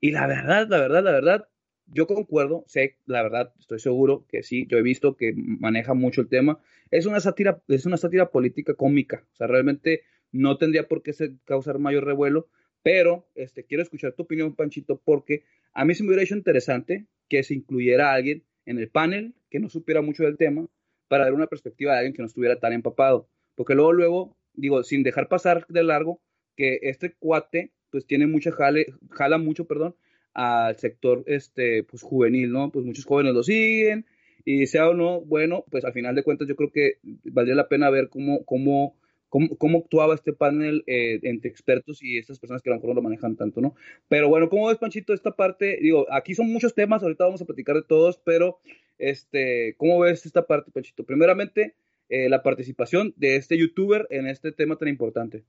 [0.00, 1.48] y la verdad, la verdad, la verdad,
[1.86, 6.20] yo concuerdo, sé, la verdad, estoy seguro que sí, yo he visto que maneja mucho
[6.20, 6.60] el tema.
[6.90, 11.12] Es una sátira, es una sátira política cómica, o sea, realmente no tendría por qué
[11.44, 12.48] causar mayor revuelo,
[12.82, 17.06] pero este, quiero escuchar tu opinión, Panchito, porque a mí se me hubiera hecho interesante
[17.28, 20.66] que se incluyera a alguien en el panel que no supiera mucho del tema
[21.08, 24.82] para dar una perspectiva de alguien que no estuviera tan empapado, porque luego, luego, digo,
[24.82, 26.20] sin dejar pasar de largo,
[26.56, 29.94] que este cuate, pues tiene mucha jale, jala mucho, perdón,
[30.34, 32.70] al sector este, pues, juvenil, ¿no?
[32.70, 34.04] Pues muchos jóvenes lo siguen
[34.44, 37.68] y sea o no, bueno, pues al final de cuentas yo creo que valdría la
[37.68, 38.96] pena ver cómo, cómo,
[39.28, 42.94] cómo, actuaba este panel eh, entre expertos y estas personas que a lo mejor no
[42.94, 43.74] lo manejan tanto, ¿no?
[44.08, 45.78] Pero bueno, ¿cómo ves, Panchito, esta parte?
[45.80, 48.58] Digo, aquí son muchos temas, ahorita vamos a platicar de todos, pero,
[48.98, 51.04] este, ¿cómo ves esta parte, Panchito?
[51.04, 51.74] Primeramente,
[52.08, 55.44] eh, la participación de este youtuber en este tema tan importante.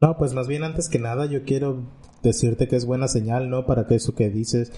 [0.00, 1.86] No, pues más bien antes que nada yo quiero
[2.22, 3.66] decirte que es buena señal, ¿no?
[3.66, 4.72] Para que eso que dices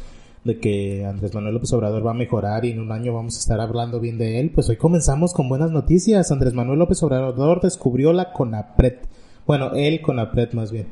[0.45, 3.41] de que Andrés Manuel López Obrador va a mejorar y en un año vamos a
[3.41, 6.33] estar hablando bien de él, pues hoy comenzamos con buenas noticias.
[6.33, 8.97] Andrés Manuel López Obrador descubrió la CONAPRED.
[9.47, 10.87] Bueno, él CONAPRED más bien.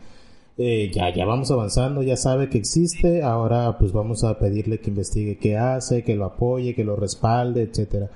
[0.56, 4.90] Eh, ya, ya vamos avanzando, ya sabe que existe, ahora pues vamos a pedirle que
[4.90, 8.10] investigue qué hace, que lo apoye, que lo respalde, etcétera.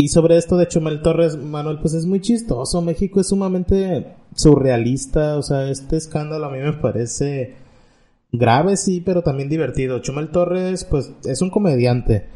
[0.00, 2.80] Y sobre esto de Chumel Torres, Manuel, pues es muy chistoso.
[2.82, 5.36] México es sumamente surrealista.
[5.36, 7.56] O sea, este escándalo a mí me parece
[8.32, 10.00] grave, sí, pero también divertido.
[10.00, 12.26] Chumel Torres, pues es un comediante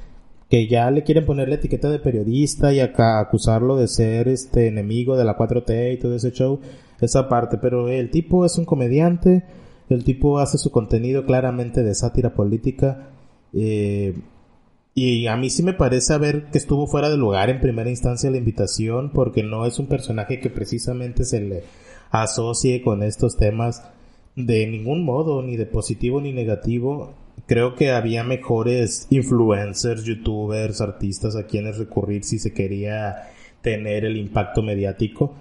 [0.48, 4.66] que ya le quieren poner la etiqueta de periodista y acá acusarlo de ser este
[4.66, 6.60] enemigo de la 4T y todo ese show.
[7.00, 9.44] Esa parte, pero el tipo es un comediante.
[9.88, 13.08] El tipo hace su contenido claramente de sátira política.
[13.54, 14.14] Eh,
[14.94, 18.30] y a mí sí me parece ver que estuvo fuera de lugar en primera instancia
[18.30, 21.64] la invitación porque no es un personaje que precisamente se le
[22.10, 23.82] asocie con estos temas
[24.36, 27.14] de ningún modo, ni de positivo ni negativo.
[27.46, 33.30] Creo que había mejores influencers, youtubers, artistas a quienes recurrir si se quería
[33.62, 35.34] tener el impacto mediático.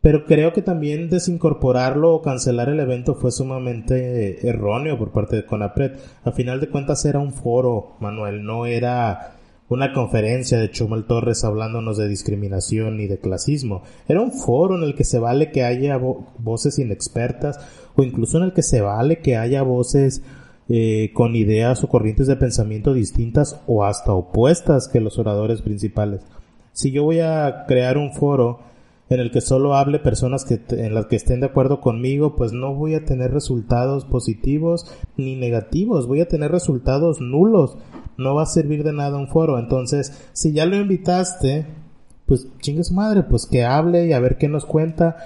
[0.00, 5.44] Pero creo que también desincorporarlo o cancelar el evento fue sumamente erróneo por parte de
[5.44, 5.92] Conapred.
[6.24, 9.36] A final de cuentas era un foro, Manuel, no era
[9.68, 13.82] una conferencia de Chumel Torres hablándonos de discriminación y de clasismo.
[14.08, 17.60] Era un foro en el que se vale que haya voces inexpertas
[18.00, 20.22] o incluso en el que se vale que haya voces
[20.70, 26.22] eh, con ideas o corrientes de pensamiento distintas o hasta opuestas que los oradores principales.
[26.72, 28.60] Si yo voy a crear un foro
[29.10, 32.52] en el que solo hable personas que en las que estén de acuerdo conmigo, pues
[32.52, 34.86] no voy a tener resultados positivos
[35.16, 37.76] ni negativos, voy a tener resultados nulos.
[38.16, 39.58] No va a servir de nada un foro.
[39.58, 41.66] Entonces, si ya lo invitaste,
[42.30, 45.16] pues chingue su madre, pues que hable y a ver qué nos cuenta.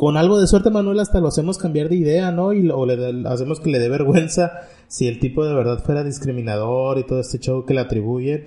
[0.00, 2.54] Con algo de suerte, Manuel, hasta lo hacemos cambiar de idea, ¿no?
[2.54, 6.96] Y o le hacemos que le dé vergüenza si el tipo de verdad fuera discriminador
[6.96, 8.46] y todo este show que le atribuyen.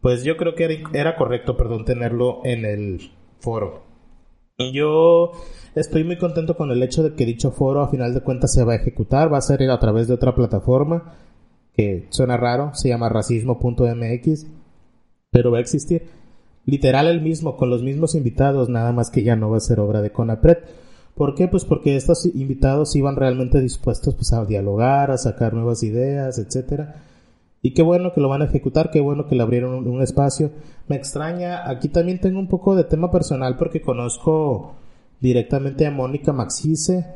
[0.00, 3.84] Pues yo creo que era, era correcto, perdón, tenerlo en el foro.
[4.72, 5.32] Yo
[5.74, 8.64] estoy muy contento con el hecho de que dicho foro a final de cuentas se
[8.64, 11.12] va a ejecutar, va a ser a través de otra plataforma
[11.74, 14.46] que suena raro, se llama racismo.mx,
[15.30, 16.04] pero va a existir.
[16.64, 19.78] Literal el mismo, con los mismos invitados, nada más que ya no va a ser
[19.78, 20.56] obra de Conapred.
[21.16, 21.48] ¿Por qué?
[21.48, 27.02] Pues porque estos invitados iban realmente dispuestos pues, a dialogar, a sacar nuevas ideas, etcétera
[27.66, 30.52] y qué bueno que lo van a ejecutar, qué bueno que le abrieron un, espacio.
[30.86, 34.76] Me extraña, aquí también tengo un poco de tema personal porque conozco
[35.20, 37.06] directamente a Mónica Maxice,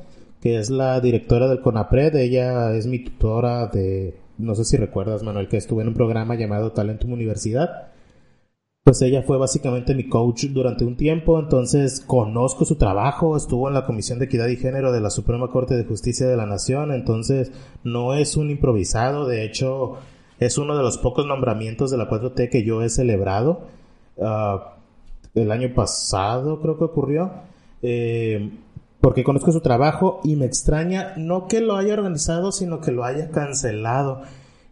[0.41, 2.17] que es la directora del CONAPRED.
[2.17, 6.35] Ella es mi tutora de, no sé si recuerdas, Manuel, que estuve en un programa
[6.35, 7.93] llamado Talentum Universidad.
[8.85, 13.75] Pues ella fue básicamente mi coach durante un tiempo, entonces conozco su trabajo, estuvo en
[13.75, 16.91] la Comisión de Equidad y Género de la Suprema Corte de Justicia de la Nación,
[16.91, 17.53] entonces
[17.85, 19.99] no es un improvisado, de hecho
[20.39, 23.67] es uno de los pocos nombramientos de la 4T que yo he celebrado.
[24.21, 24.77] Ah,
[25.35, 27.31] el año pasado creo que ocurrió.
[27.83, 28.51] Eh,
[29.01, 33.05] porque conozco su trabajo y me extraña no que lo haya organizado, sino que lo
[33.05, 34.23] haya cancelado.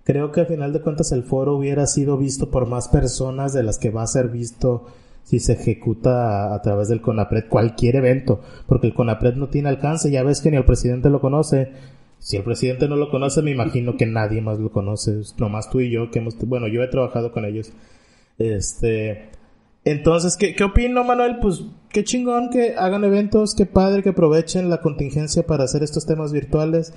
[0.09, 3.63] Creo que al final de cuentas el foro hubiera sido visto por más personas de
[3.63, 4.87] las que va a ser visto
[5.23, 10.11] si se ejecuta a, través del CONAPRED cualquier evento, porque el CONAPRED no tiene alcance,
[10.11, 11.73] ya ves que ni el presidente lo conoce,
[12.19, 15.81] si el presidente no lo conoce, me imagino que nadie más lo conoce, nomás tú
[15.81, 17.71] y yo, que hemos, bueno, yo he trabajado con ellos.
[18.39, 19.29] Este,
[19.85, 21.37] entonces, ¿qué, qué opino, Manuel?
[21.39, 26.07] Pues qué chingón que hagan eventos, qué padre que aprovechen la contingencia para hacer estos
[26.07, 26.95] temas virtuales.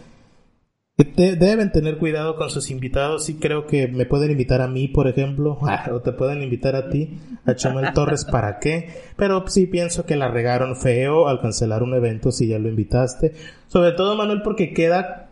[1.04, 3.26] Deben tener cuidado con sus invitados.
[3.26, 5.58] Sí creo que me pueden invitar a mí, por ejemplo,
[5.92, 8.90] o te pueden invitar a ti, a Chumel Torres, ¿para qué?
[9.16, 13.34] Pero sí pienso que la regaron feo al cancelar un evento si ya lo invitaste.
[13.68, 15.30] Sobre todo, Manuel, porque queda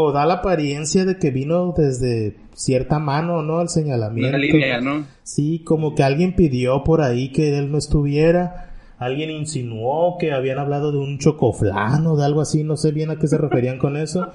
[0.00, 3.60] o da la apariencia de que vino desde cierta mano, ¿no?
[3.60, 4.38] El señalamiento.
[4.38, 5.06] línea, ¿no?
[5.24, 8.70] Sí, como que alguien pidió por ahí que él no estuviera.
[8.98, 13.10] Alguien insinuó que habían hablado de un chocoflán o de algo así, no sé bien
[13.10, 14.28] a qué se referían con eso.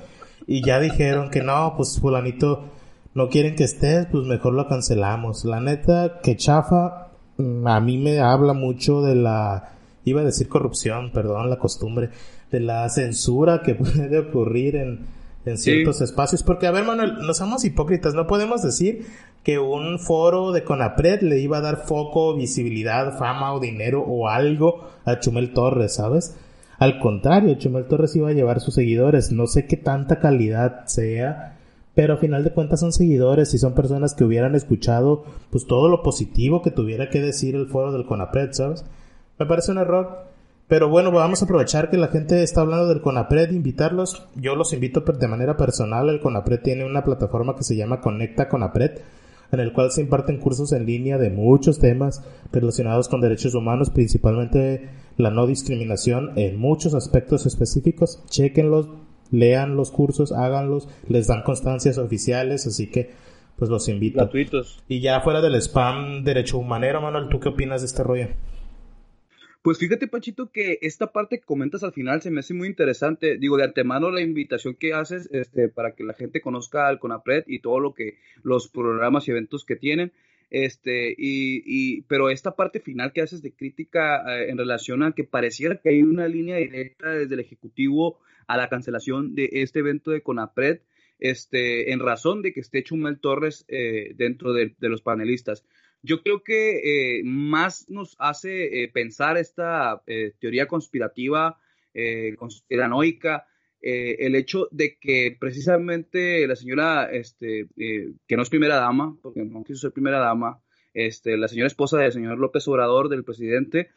[0.47, 2.65] Y ya dijeron que no, pues fulanito
[3.13, 5.45] no quieren que estés, pues mejor lo cancelamos.
[5.45, 9.73] La neta, que chafa, mm, a mí me habla mucho de la,
[10.03, 12.09] iba a decir corrupción, perdón, la costumbre,
[12.51, 15.05] de la censura que puede ocurrir en,
[15.45, 16.43] en ciertos espacios.
[16.43, 19.05] Porque, a ver, Manuel, no somos hipócritas, no podemos decir
[19.43, 24.29] que un foro de Conapred le iba a dar foco, visibilidad, fama o dinero o
[24.29, 26.35] algo a Chumel Torres, ¿sabes?
[26.83, 29.31] Al contrario, Chumel Torres iba a llevar sus seguidores.
[29.31, 31.57] No sé qué tanta calidad sea,
[31.95, 35.87] pero a final de cuentas son seguidores y son personas que hubieran escuchado pues todo
[35.87, 38.83] lo positivo que tuviera que decir el foro del Conapred, ¿sabes?
[39.39, 40.25] Me parece un error.
[40.67, 44.27] Pero bueno, vamos a aprovechar que la gente está hablando del CONAPRED, invitarlos.
[44.35, 46.09] Yo los invito de manera personal.
[46.09, 48.99] El CONAPRED tiene una plataforma que se llama Conecta CONAPRED,
[49.53, 53.91] en el cual se imparten cursos en línea de muchos temas relacionados con derechos humanos,
[53.91, 58.23] principalmente la no discriminación en muchos aspectos específicos.
[58.29, 58.89] Chequenlos,
[59.31, 63.11] lean los cursos, háganlos, les dan constancias oficiales, así que
[63.55, 64.19] pues los invito.
[64.19, 64.83] Gratuitos.
[64.87, 68.27] Y ya fuera del spam derecho humanero, Manuel, ¿tú qué opinas de este rollo?
[69.63, 73.37] Pues fíjate, Pachito, que esta parte que comentas al final se me hace muy interesante.
[73.37, 77.45] Digo, de antemano la invitación que haces este, para que la gente conozca al CONAPRED
[77.47, 80.11] y todo lo que, los programas y eventos que tienen.
[80.49, 85.23] Este, y, pero esta parte final que haces de crítica eh, en relación a que
[85.23, 90.11] pareciera que hay una línea directa desde el Ejecutivo a la cancelación de este evento
[90.11, 90.81] de CONAPRED,
[91.19, 95.63] este, en razón de que esté Chumel Torres eh, dentro de, los panelistas.
[96.05, 101.57] Yo creo que eh, más nos hace eh, pensar esta eh, teoría conspirativa,
[102.37, 103.45] conspiranoica,
[103.79, 109.63] el hecho de que precisamente la señora, este, que no es primera dama, porque no
[109.63, 110.59] quiso ser primera dama,
[110.95, 113.91] este, la señora esposa del señor López Obrador, del presidente,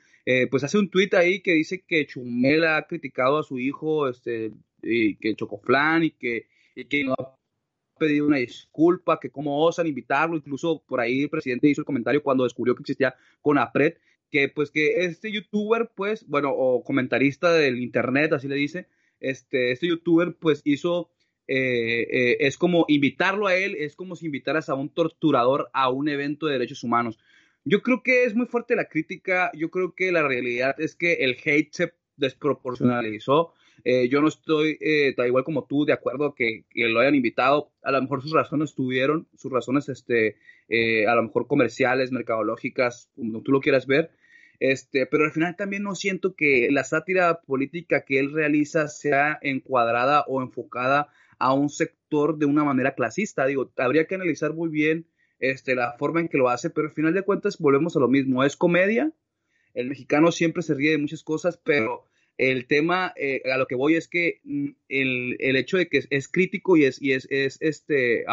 [0.51, 4.53] pues hace un tuit ahí que dice que Chumel ha criticado a su hijo, este,
[4.83, 7.36] y que Chocoflán y que, y que no ha
[7.99, 12.23] pedido una disculpa, que cómo osan invitarlo, incluso por ahí el presidente hizo el comentario
[12.23, 13.95] cuando descubrió que existía Conapred,
[14.31, 18.89] que pues que este youtuber, pues, bueno, o comentarista del internet, así le dice,
[19.21, 21.11] este, este youtuber pues hizo,
[21.47, 25.91] eh, eh, es como invitarlo a él, es como si invitaras a un torturador a
[25.91, 27.19] un evento de derechos humanos.
[27.65, 31.15] Yo creo que es muy fuerte la crítica, yo creo que la realidad es que
[31.15, 33.55] el hate se desproporcionalizó,
[33.85, 37.15] eh, yo no estoy, eh, tal igual como tú, de acuerdo que, que, lo hayan
[37.15, 37.73] invitado.
[37.83, 40.37] A lo mejor sus razones tuvieron, sus razones, este,
[40.69, 44.11] eh, a lo mejor comerciales, mercadológicas, como tú lo quieras ver.
[44.59, 49.39] Este, pero al final también no siento que la sátira política que él realiza sea
[49.43, 51.09] encuadrada o enfocada
[51.39, 53.47] a un sector de una manera clasista.
[53.47, 55.07] Digo, habría que analizar muy bien
[55.39, 58.09] este, la forma en que lo hace, pero al final de cuentas volvemos a lo
[58.09, 58.45] mismo.
[58.45, 59.13] Es comedia.
[59.75, 62.07] El mexicano siempre se ríe de muchas cosas, pero
[62.39, 66.03] el tema eh, a lo que voy es que mm, el, el, hecho de que
[66.09, 68.25] es, crítico y es, y es, es este,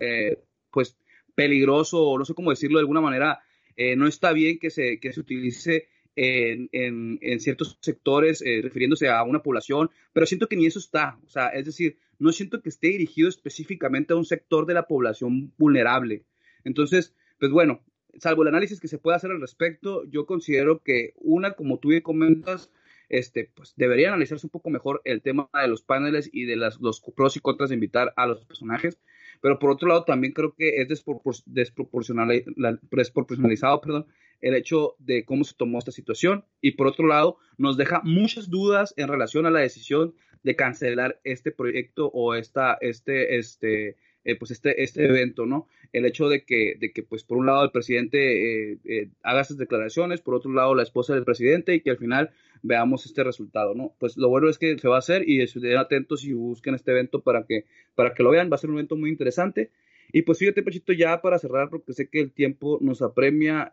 [0.00, 0.38] eh,
[0.70, 0.96] pues
[1.34, 3.40] peligroso, o no sé cómo decirlo de alguna manera,
[3.76, 9.08] eh, no está bien que se, que se utilice en, en, en ciertos sectores refiriéndose
[9.08, 12.62] a una población, pero siento que ni eso está, o sea, es decir, no siento
[12.62, 16.24] que esté dirigido específicamente a un sector de la población vulnerable.
[16.64, 17.84] Entonces, pues bueno,
[18.18, 21.88] salvo el análisis que se puede hacer al respecto, yo considero que una, como tú
[21.88, 22.70] bien comentas,
[23.08, 26.80] este, pues debería analizarse un poco mejor el tema de los paneles y de las,
[26.80, 28.98] los pros y contras de invitar a los personajes.
[29.40, 32.44] Pero por otro lado, también creo que es desproporcional,
[32.90, 34.06] desproporcionalizado perdón,
[34.40, 36.44] el hecho de cómo se tomó esta situación.
[36.60, 41.20] Y por otro lado, nos deja muchas dudas en relación a la decisión de cancelar
[41.24, 43.96] este proyecto o esta, este, este,
[44.26, 45.68] eh, pues este, este evento, ¿no?
[45.92, 49.42] El hecho de que, de que pues por un lado el presidente eh, eh, haga
[49.42, 53.22] estas declaraciones, por otro lado la esposa del presidente y que al final veamos este
[53.22, 53.94] resultado, ¿no?
[54.00, 56.90] Pues lo bueno es que se va a hacer y estén atentos y busquen este
[56.90, 59.70] evento para que, para que lo vean, va a ser un evento muy interesante.
[60.12, 63.70] Y pues fíjate, Pachito, ya para cerrar, porque sé que el tiempo nos apremia,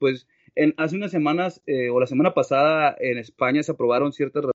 [0.00, 0.26] pues
[0.56, 4.46] en, hace unas semanas o la semana pasada en España se aprobaron ciertas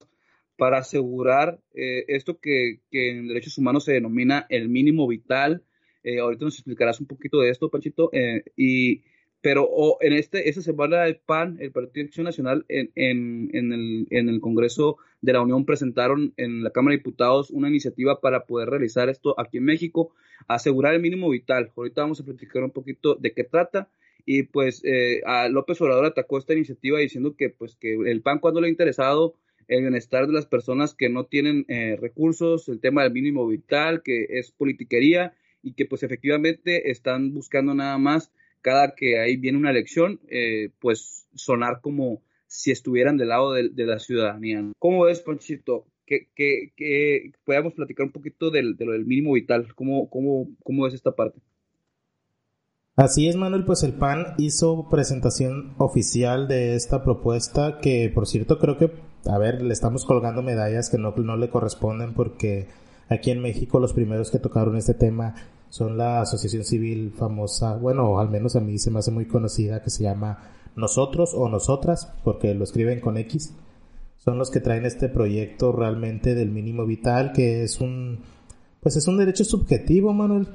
[0.58, 5.64] para asegurar eh, esto que, en derechos humanos se denomina el mínimo vital.
[6.04, 8.10] Eh, ahorita nos explicarás un poquito de esto, Panchito.
[8.12, 9.04] Eh, y
[9.40, 9.70] pero
[10.02, 14.08] en este, esta semana el PAN, el Partido de Acción Nacional, en, en, en, el,
[14.10, 18.46] en el Congreso de la Unión presentaron en la Cámara de Diputados una iniciativa para
[18.46, 20.12] poder realizar esto aquí en México,
[20.48, 21.72] asegurar el mínimo vital.
[21.76, 23.90] Ahorita vamos a platicar un poquito de qué trata.
[24.26, 28.40] Y pues eh, a López Obrador atacó esta iniciativa diciendo que pues que el PAN
[28.40, 29.36] cuando le ha interesado
[29.68, 34.02] el bienestar de las personas que no tienen eh, recursos, el tema del mínimo vital,
[34.04, 39.58] que es politiquería y que pues efectivamente están buscando nada más cada que ahí viene
[39.58, 44.64] una elección, eh, pues sonar como si estuvieran del lado de, la ciudadanía.
[44.80, 45.86] ¿Cómo ves, Panchito?
[46.06, 49.74] Que, que, que podamos platicar un poquito del, de lo del mínimo vital.
[49.76, 51.40] ¿Cómo, cómo, cómo es esta parte?
[52.98, 58.58] Así es, Manuel, pues el PAN hizo presentación oficial de esta propuesta que, por cierto,
[58.58, 58.92] creo que,
[59.28, 62.68] a ver, le estamos colgando medallas que no, no le corresponden porque
[63.10, 65.36] aquí en México los primeros que tocaron este tema
[65.70, 69.82] son la asociación civil famosa, bueno, al menos a mí se me hace muy conocida,
[69.82, 70.40] que se llama
[70.76, 73.54] Nosotros o Nosotras, porque lo escriben con X.
[74.18, 78.20] Son los que traen este proyecto realmente del mínimo vital, que es un,
[78.82, 80.48] pues es un derecho subjetivo, Manuel,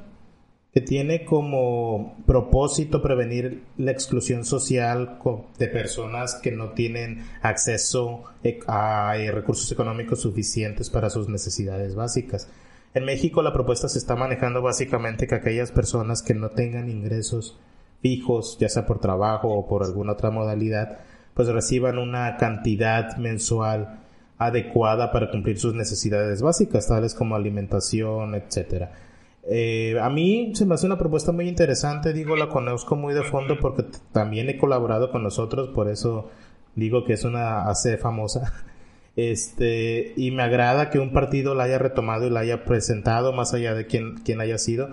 [0.73, 5.19] que tiene como propósito prevenir la exclusión social
[5.59, 12.49] de personas que no tienen acceso e, a recursos económicos suficientes para sus necesidades básicas.
[12.95, 17.55] En México la propuesta se está manejando básicamente que aquellas personas que no tengan ingresos
[18.01, 20.99] fijos, ya sea por trabajo o por alguna otra modalidad,
[21.35, 23.99] pues reciban una cantidad mensual
[24.39, 29.12] adecuada para cumplir sus necesidades básicas, tales como alimentación, etcétera.
[29.45, 33.23] Eh, a mí se me hace una propuesta muy interesante, digo, la conozco muy de
[33.23, 36.29] fondo porque también he colaborado con nosotros, por eso
[36.75, 38.53] digo que es una AC famosa.
[39.15, 43.53] Este, y me agrada que un partido la haya retomado y la haya presentado, más
[43.53, 44.89] allá de quien, quien haya sido.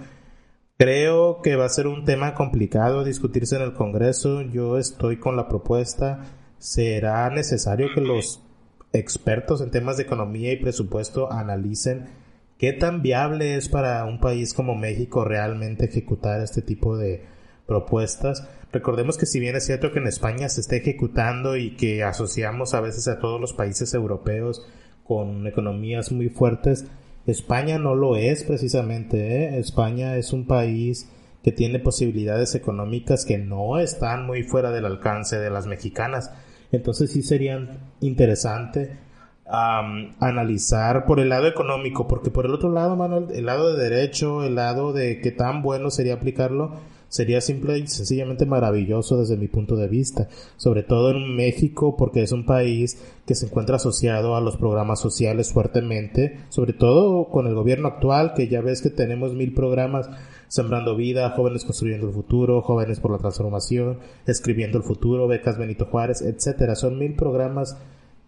[0.76, 4.42] Creo que va a ser un tema complicado discutirse en el Congreso.
[4.42, 6.26] Yo estoy con la propuesta.
[6.58, 8.42] Será necesario que los
[8.92, 12.06] expertos en temas de economía y presupuesto analicen
[12.60, 17.24] qué tan viable es para un país como México realmente ejecutar este tipo de
[17.66, 22.04] propuestas Recordemos que si bien es cierto que en España se está ejecutando y que
[22.04, 24.64] asociamos a veces a todos los países europeos
[25.04, 26.86] con economías muy fuertes,
[27.26, 29.42] España no lo es precisamente.
[29.42, 29.58] ¿eh?
[29.58, 31.08] España es un país
[31.42, 36.30] que tiene posibilidades económicas que no están muy fuera del alcance de las mexicanas.
[36.70, 38.92] Entonces sí sería interesante
[39.50, 44.44] analizar por el lado económico, porque por el otro lado, Manuel, el lado de derecho,
[44.44, 46.72] el lado de qué tan bueno sería aplicarlo,
[47.08, 52.22] sería simple y sencillamente maravilloso desde mi punto de vista, sobre todo en México porque
[52.22, 57.48] es un país que se encuentra asociado a los programas sociales fuertemente, sobre todo con
[57.48, 60.08] el gobierno actual que ya ves que tenemos mil programas
[60.46, 65.86] Sembrando Vida, Jóvenes Construyendo el Futuro, Jóvenes por la Transformación, Escribiendo el Futuro, Becas Benito
[65.86, 66.74] Juárez, etcétera.
[66.74, 67.76] Son mil programas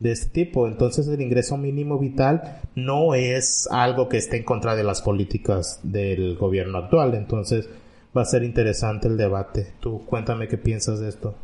[0.02, 0.66] de este tipo.
[0.66, 5.80] Entonces el ingreso mínimo vital no es algo que esté en contra de las políticas
[5.82, 7.14] del gobierno actual.
[7.14, 7.68] Entonces
[8.16, 9.68] va a ser interesante el debate.
[9.80, 11.36] Tú cuéntame qué piensas de esto.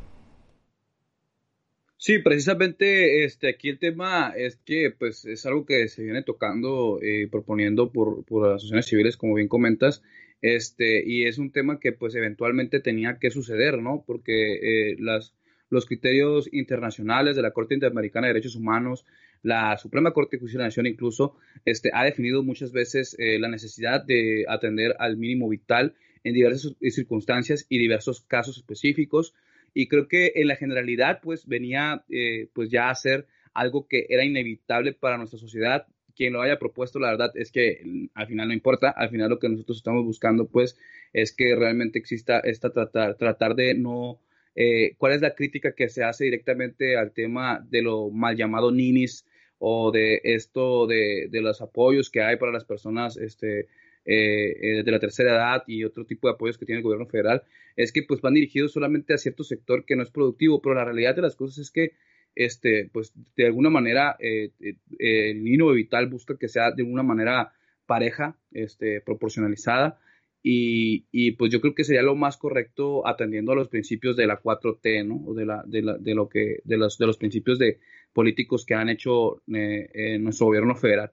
[2.01, 7.01] Sí, precisamente este, aquí el tema es que pues es algo que se viene tocando
[7.03, 10.03] y eh, proponiendo por, por las asociaciones civiles, como bien comentas,
[10.41, 14.05] este, y es un tema que pues eventualmente tenía que suceder, ¿no?
[14.07, 15.35] Porque eh, las,
[15.71, 19.05] los criterios internacionales de la Corte Interamericana de Derechos Humanos,
[19.43, 23.39] la Suprema Corte de Justicia de la Nación incluso, este, ha definido muchas veces eh,
[23.39, 25.95] la necesidad de atender al mínimo vital
[26.25, 29.35] en diversas circunstancias y diversos casos específicos.
[29.75, 34.07] Y creo que en la generalidad, pues venía eh, pues ya a ser algo que
[34.09, 35.87] era inevitable para nuestra sociedad.
[36.17, 39.31] Quien lo haya propuesto, la verdad es que mm, al final no importa, al final
[39.31, 40.77] lo que nosotros estamos buscando, pues,
[41.13, 44.19] es que realmente exista esta tratar, tratar de no,
[44.61, 48.73] eh, cuál es la crítica que se hace directamente al tema de lo mal llamado
[48.73, 49.25] ninis
[49.59, 53.69] o de esto de, de los apoyos que hay para las personas este,
[54.05, 57.45] eh, de la tercera edad y otro tipo de apoyos que tiene el gobierno federal,
[57.77, 60.85] es que pues van dirigidos solamente a cierto sector que no es productivo, pero la
[60.85, 61.93] realidad de las cosas es que
[62.35, 67.05] este, pues de alguna manera eh, eh, el Nino Vital busca que sea de una
[67.05, 67.53] manera
[67.87, 70.01] pareja, este, proporcionalizada,
[70.43, 74.27] y, y, pues yo creo que sería lo más correcto atendiendo a los principios de
[74.27, 75.23] la 4T, ¿no?
[75.27, 77.81] O de, la, de, la, de lo que, de los, principios de
[78.13, 81.11] políticos que han hecho nuestro gobierno federal.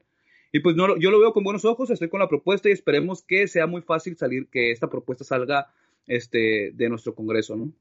[0.51, 3.23] Y pues no, yo lo veo con buenos ojos, estoy con la propuesta y esperemos
[3.23, 5.67] que sea muy fácil salir, que esta propuesta salga
[6.07, 7.71] este, de nuestro Congreso, ¿no?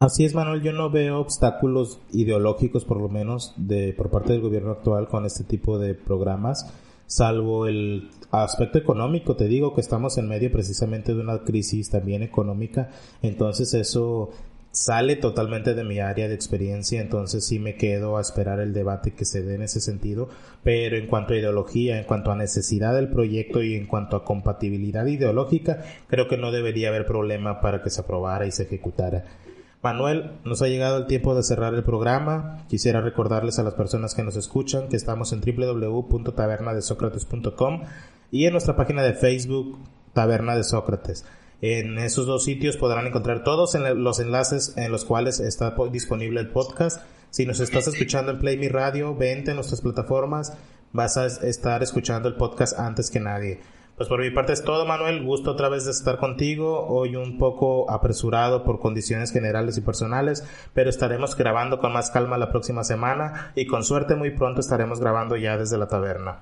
[0.00, 4.42] Así es, Manuel, yo no veo obstáculos ideológicos, por lo menos, de, por parte del
[4.42, 6.74] gobierno actual con este tipo de programas.
[7.12, 12.22] Salvo el aspecto económico, te digo que estamos en medio precisamente de una crisis también
[12.22, 12.90] económica,
[13.20, 14.30] entonces eso
[14.70, 19.12] sale totalmente de mi área de experiencia, entonces sí me quedo a esperar el debate
[19.12, 20.30] que se dé en ese sentido,
[20.64, 24.24] pero en cuanto a ideología, en cuanto a necesidad del proyecto y en cuanto a
[24.24, 29.41] compatibilidad ideológica, creo que no debería haber problema para que se aprobara y se ejecutara.
[29.82, 32.64] Manuel, nos ha llegado el tiempo de cerrar el programa.
[32.68, 37.82] Quisiera recordarles a las personas que nos escuchan que estamos en www.tabernadesocrates.com
[38.30, 39.80] y en nuestra página de Facebook
[40.12, 41.24] Taberna de Sócrates.
[41.60, 46.50] En esos dos sitios podrán encontrar todos los enlaces en los cuales está disponible el
[46.50, 47.02] podcast.
[47.30, 50.52] Si nos estás escuchando en Play Mi Radio, vente a nuestras plataformas,
[50.92, 53.58] vas a estar escuchando el podcast antes que nadie.
[53.96, 55.22] Pues por mi parte es todo, Manuel.
[55.22, 56.86] Gusto otra vez de estar contigo.
[56.88, 62.38] Hoy un poco apresurado por condiciones generales y personales, pero estaremos grabando con más calma
[62.38, 66.40] la próxima semana y con suerte muy pronto estaremos grabando ya desde la taberna.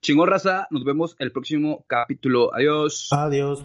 [0.00, 2.54] Chingón raza, nos vemos el próximo capítulo.
[2.54, 3.08] Adiós.
[3.12, 3.62] Adiós.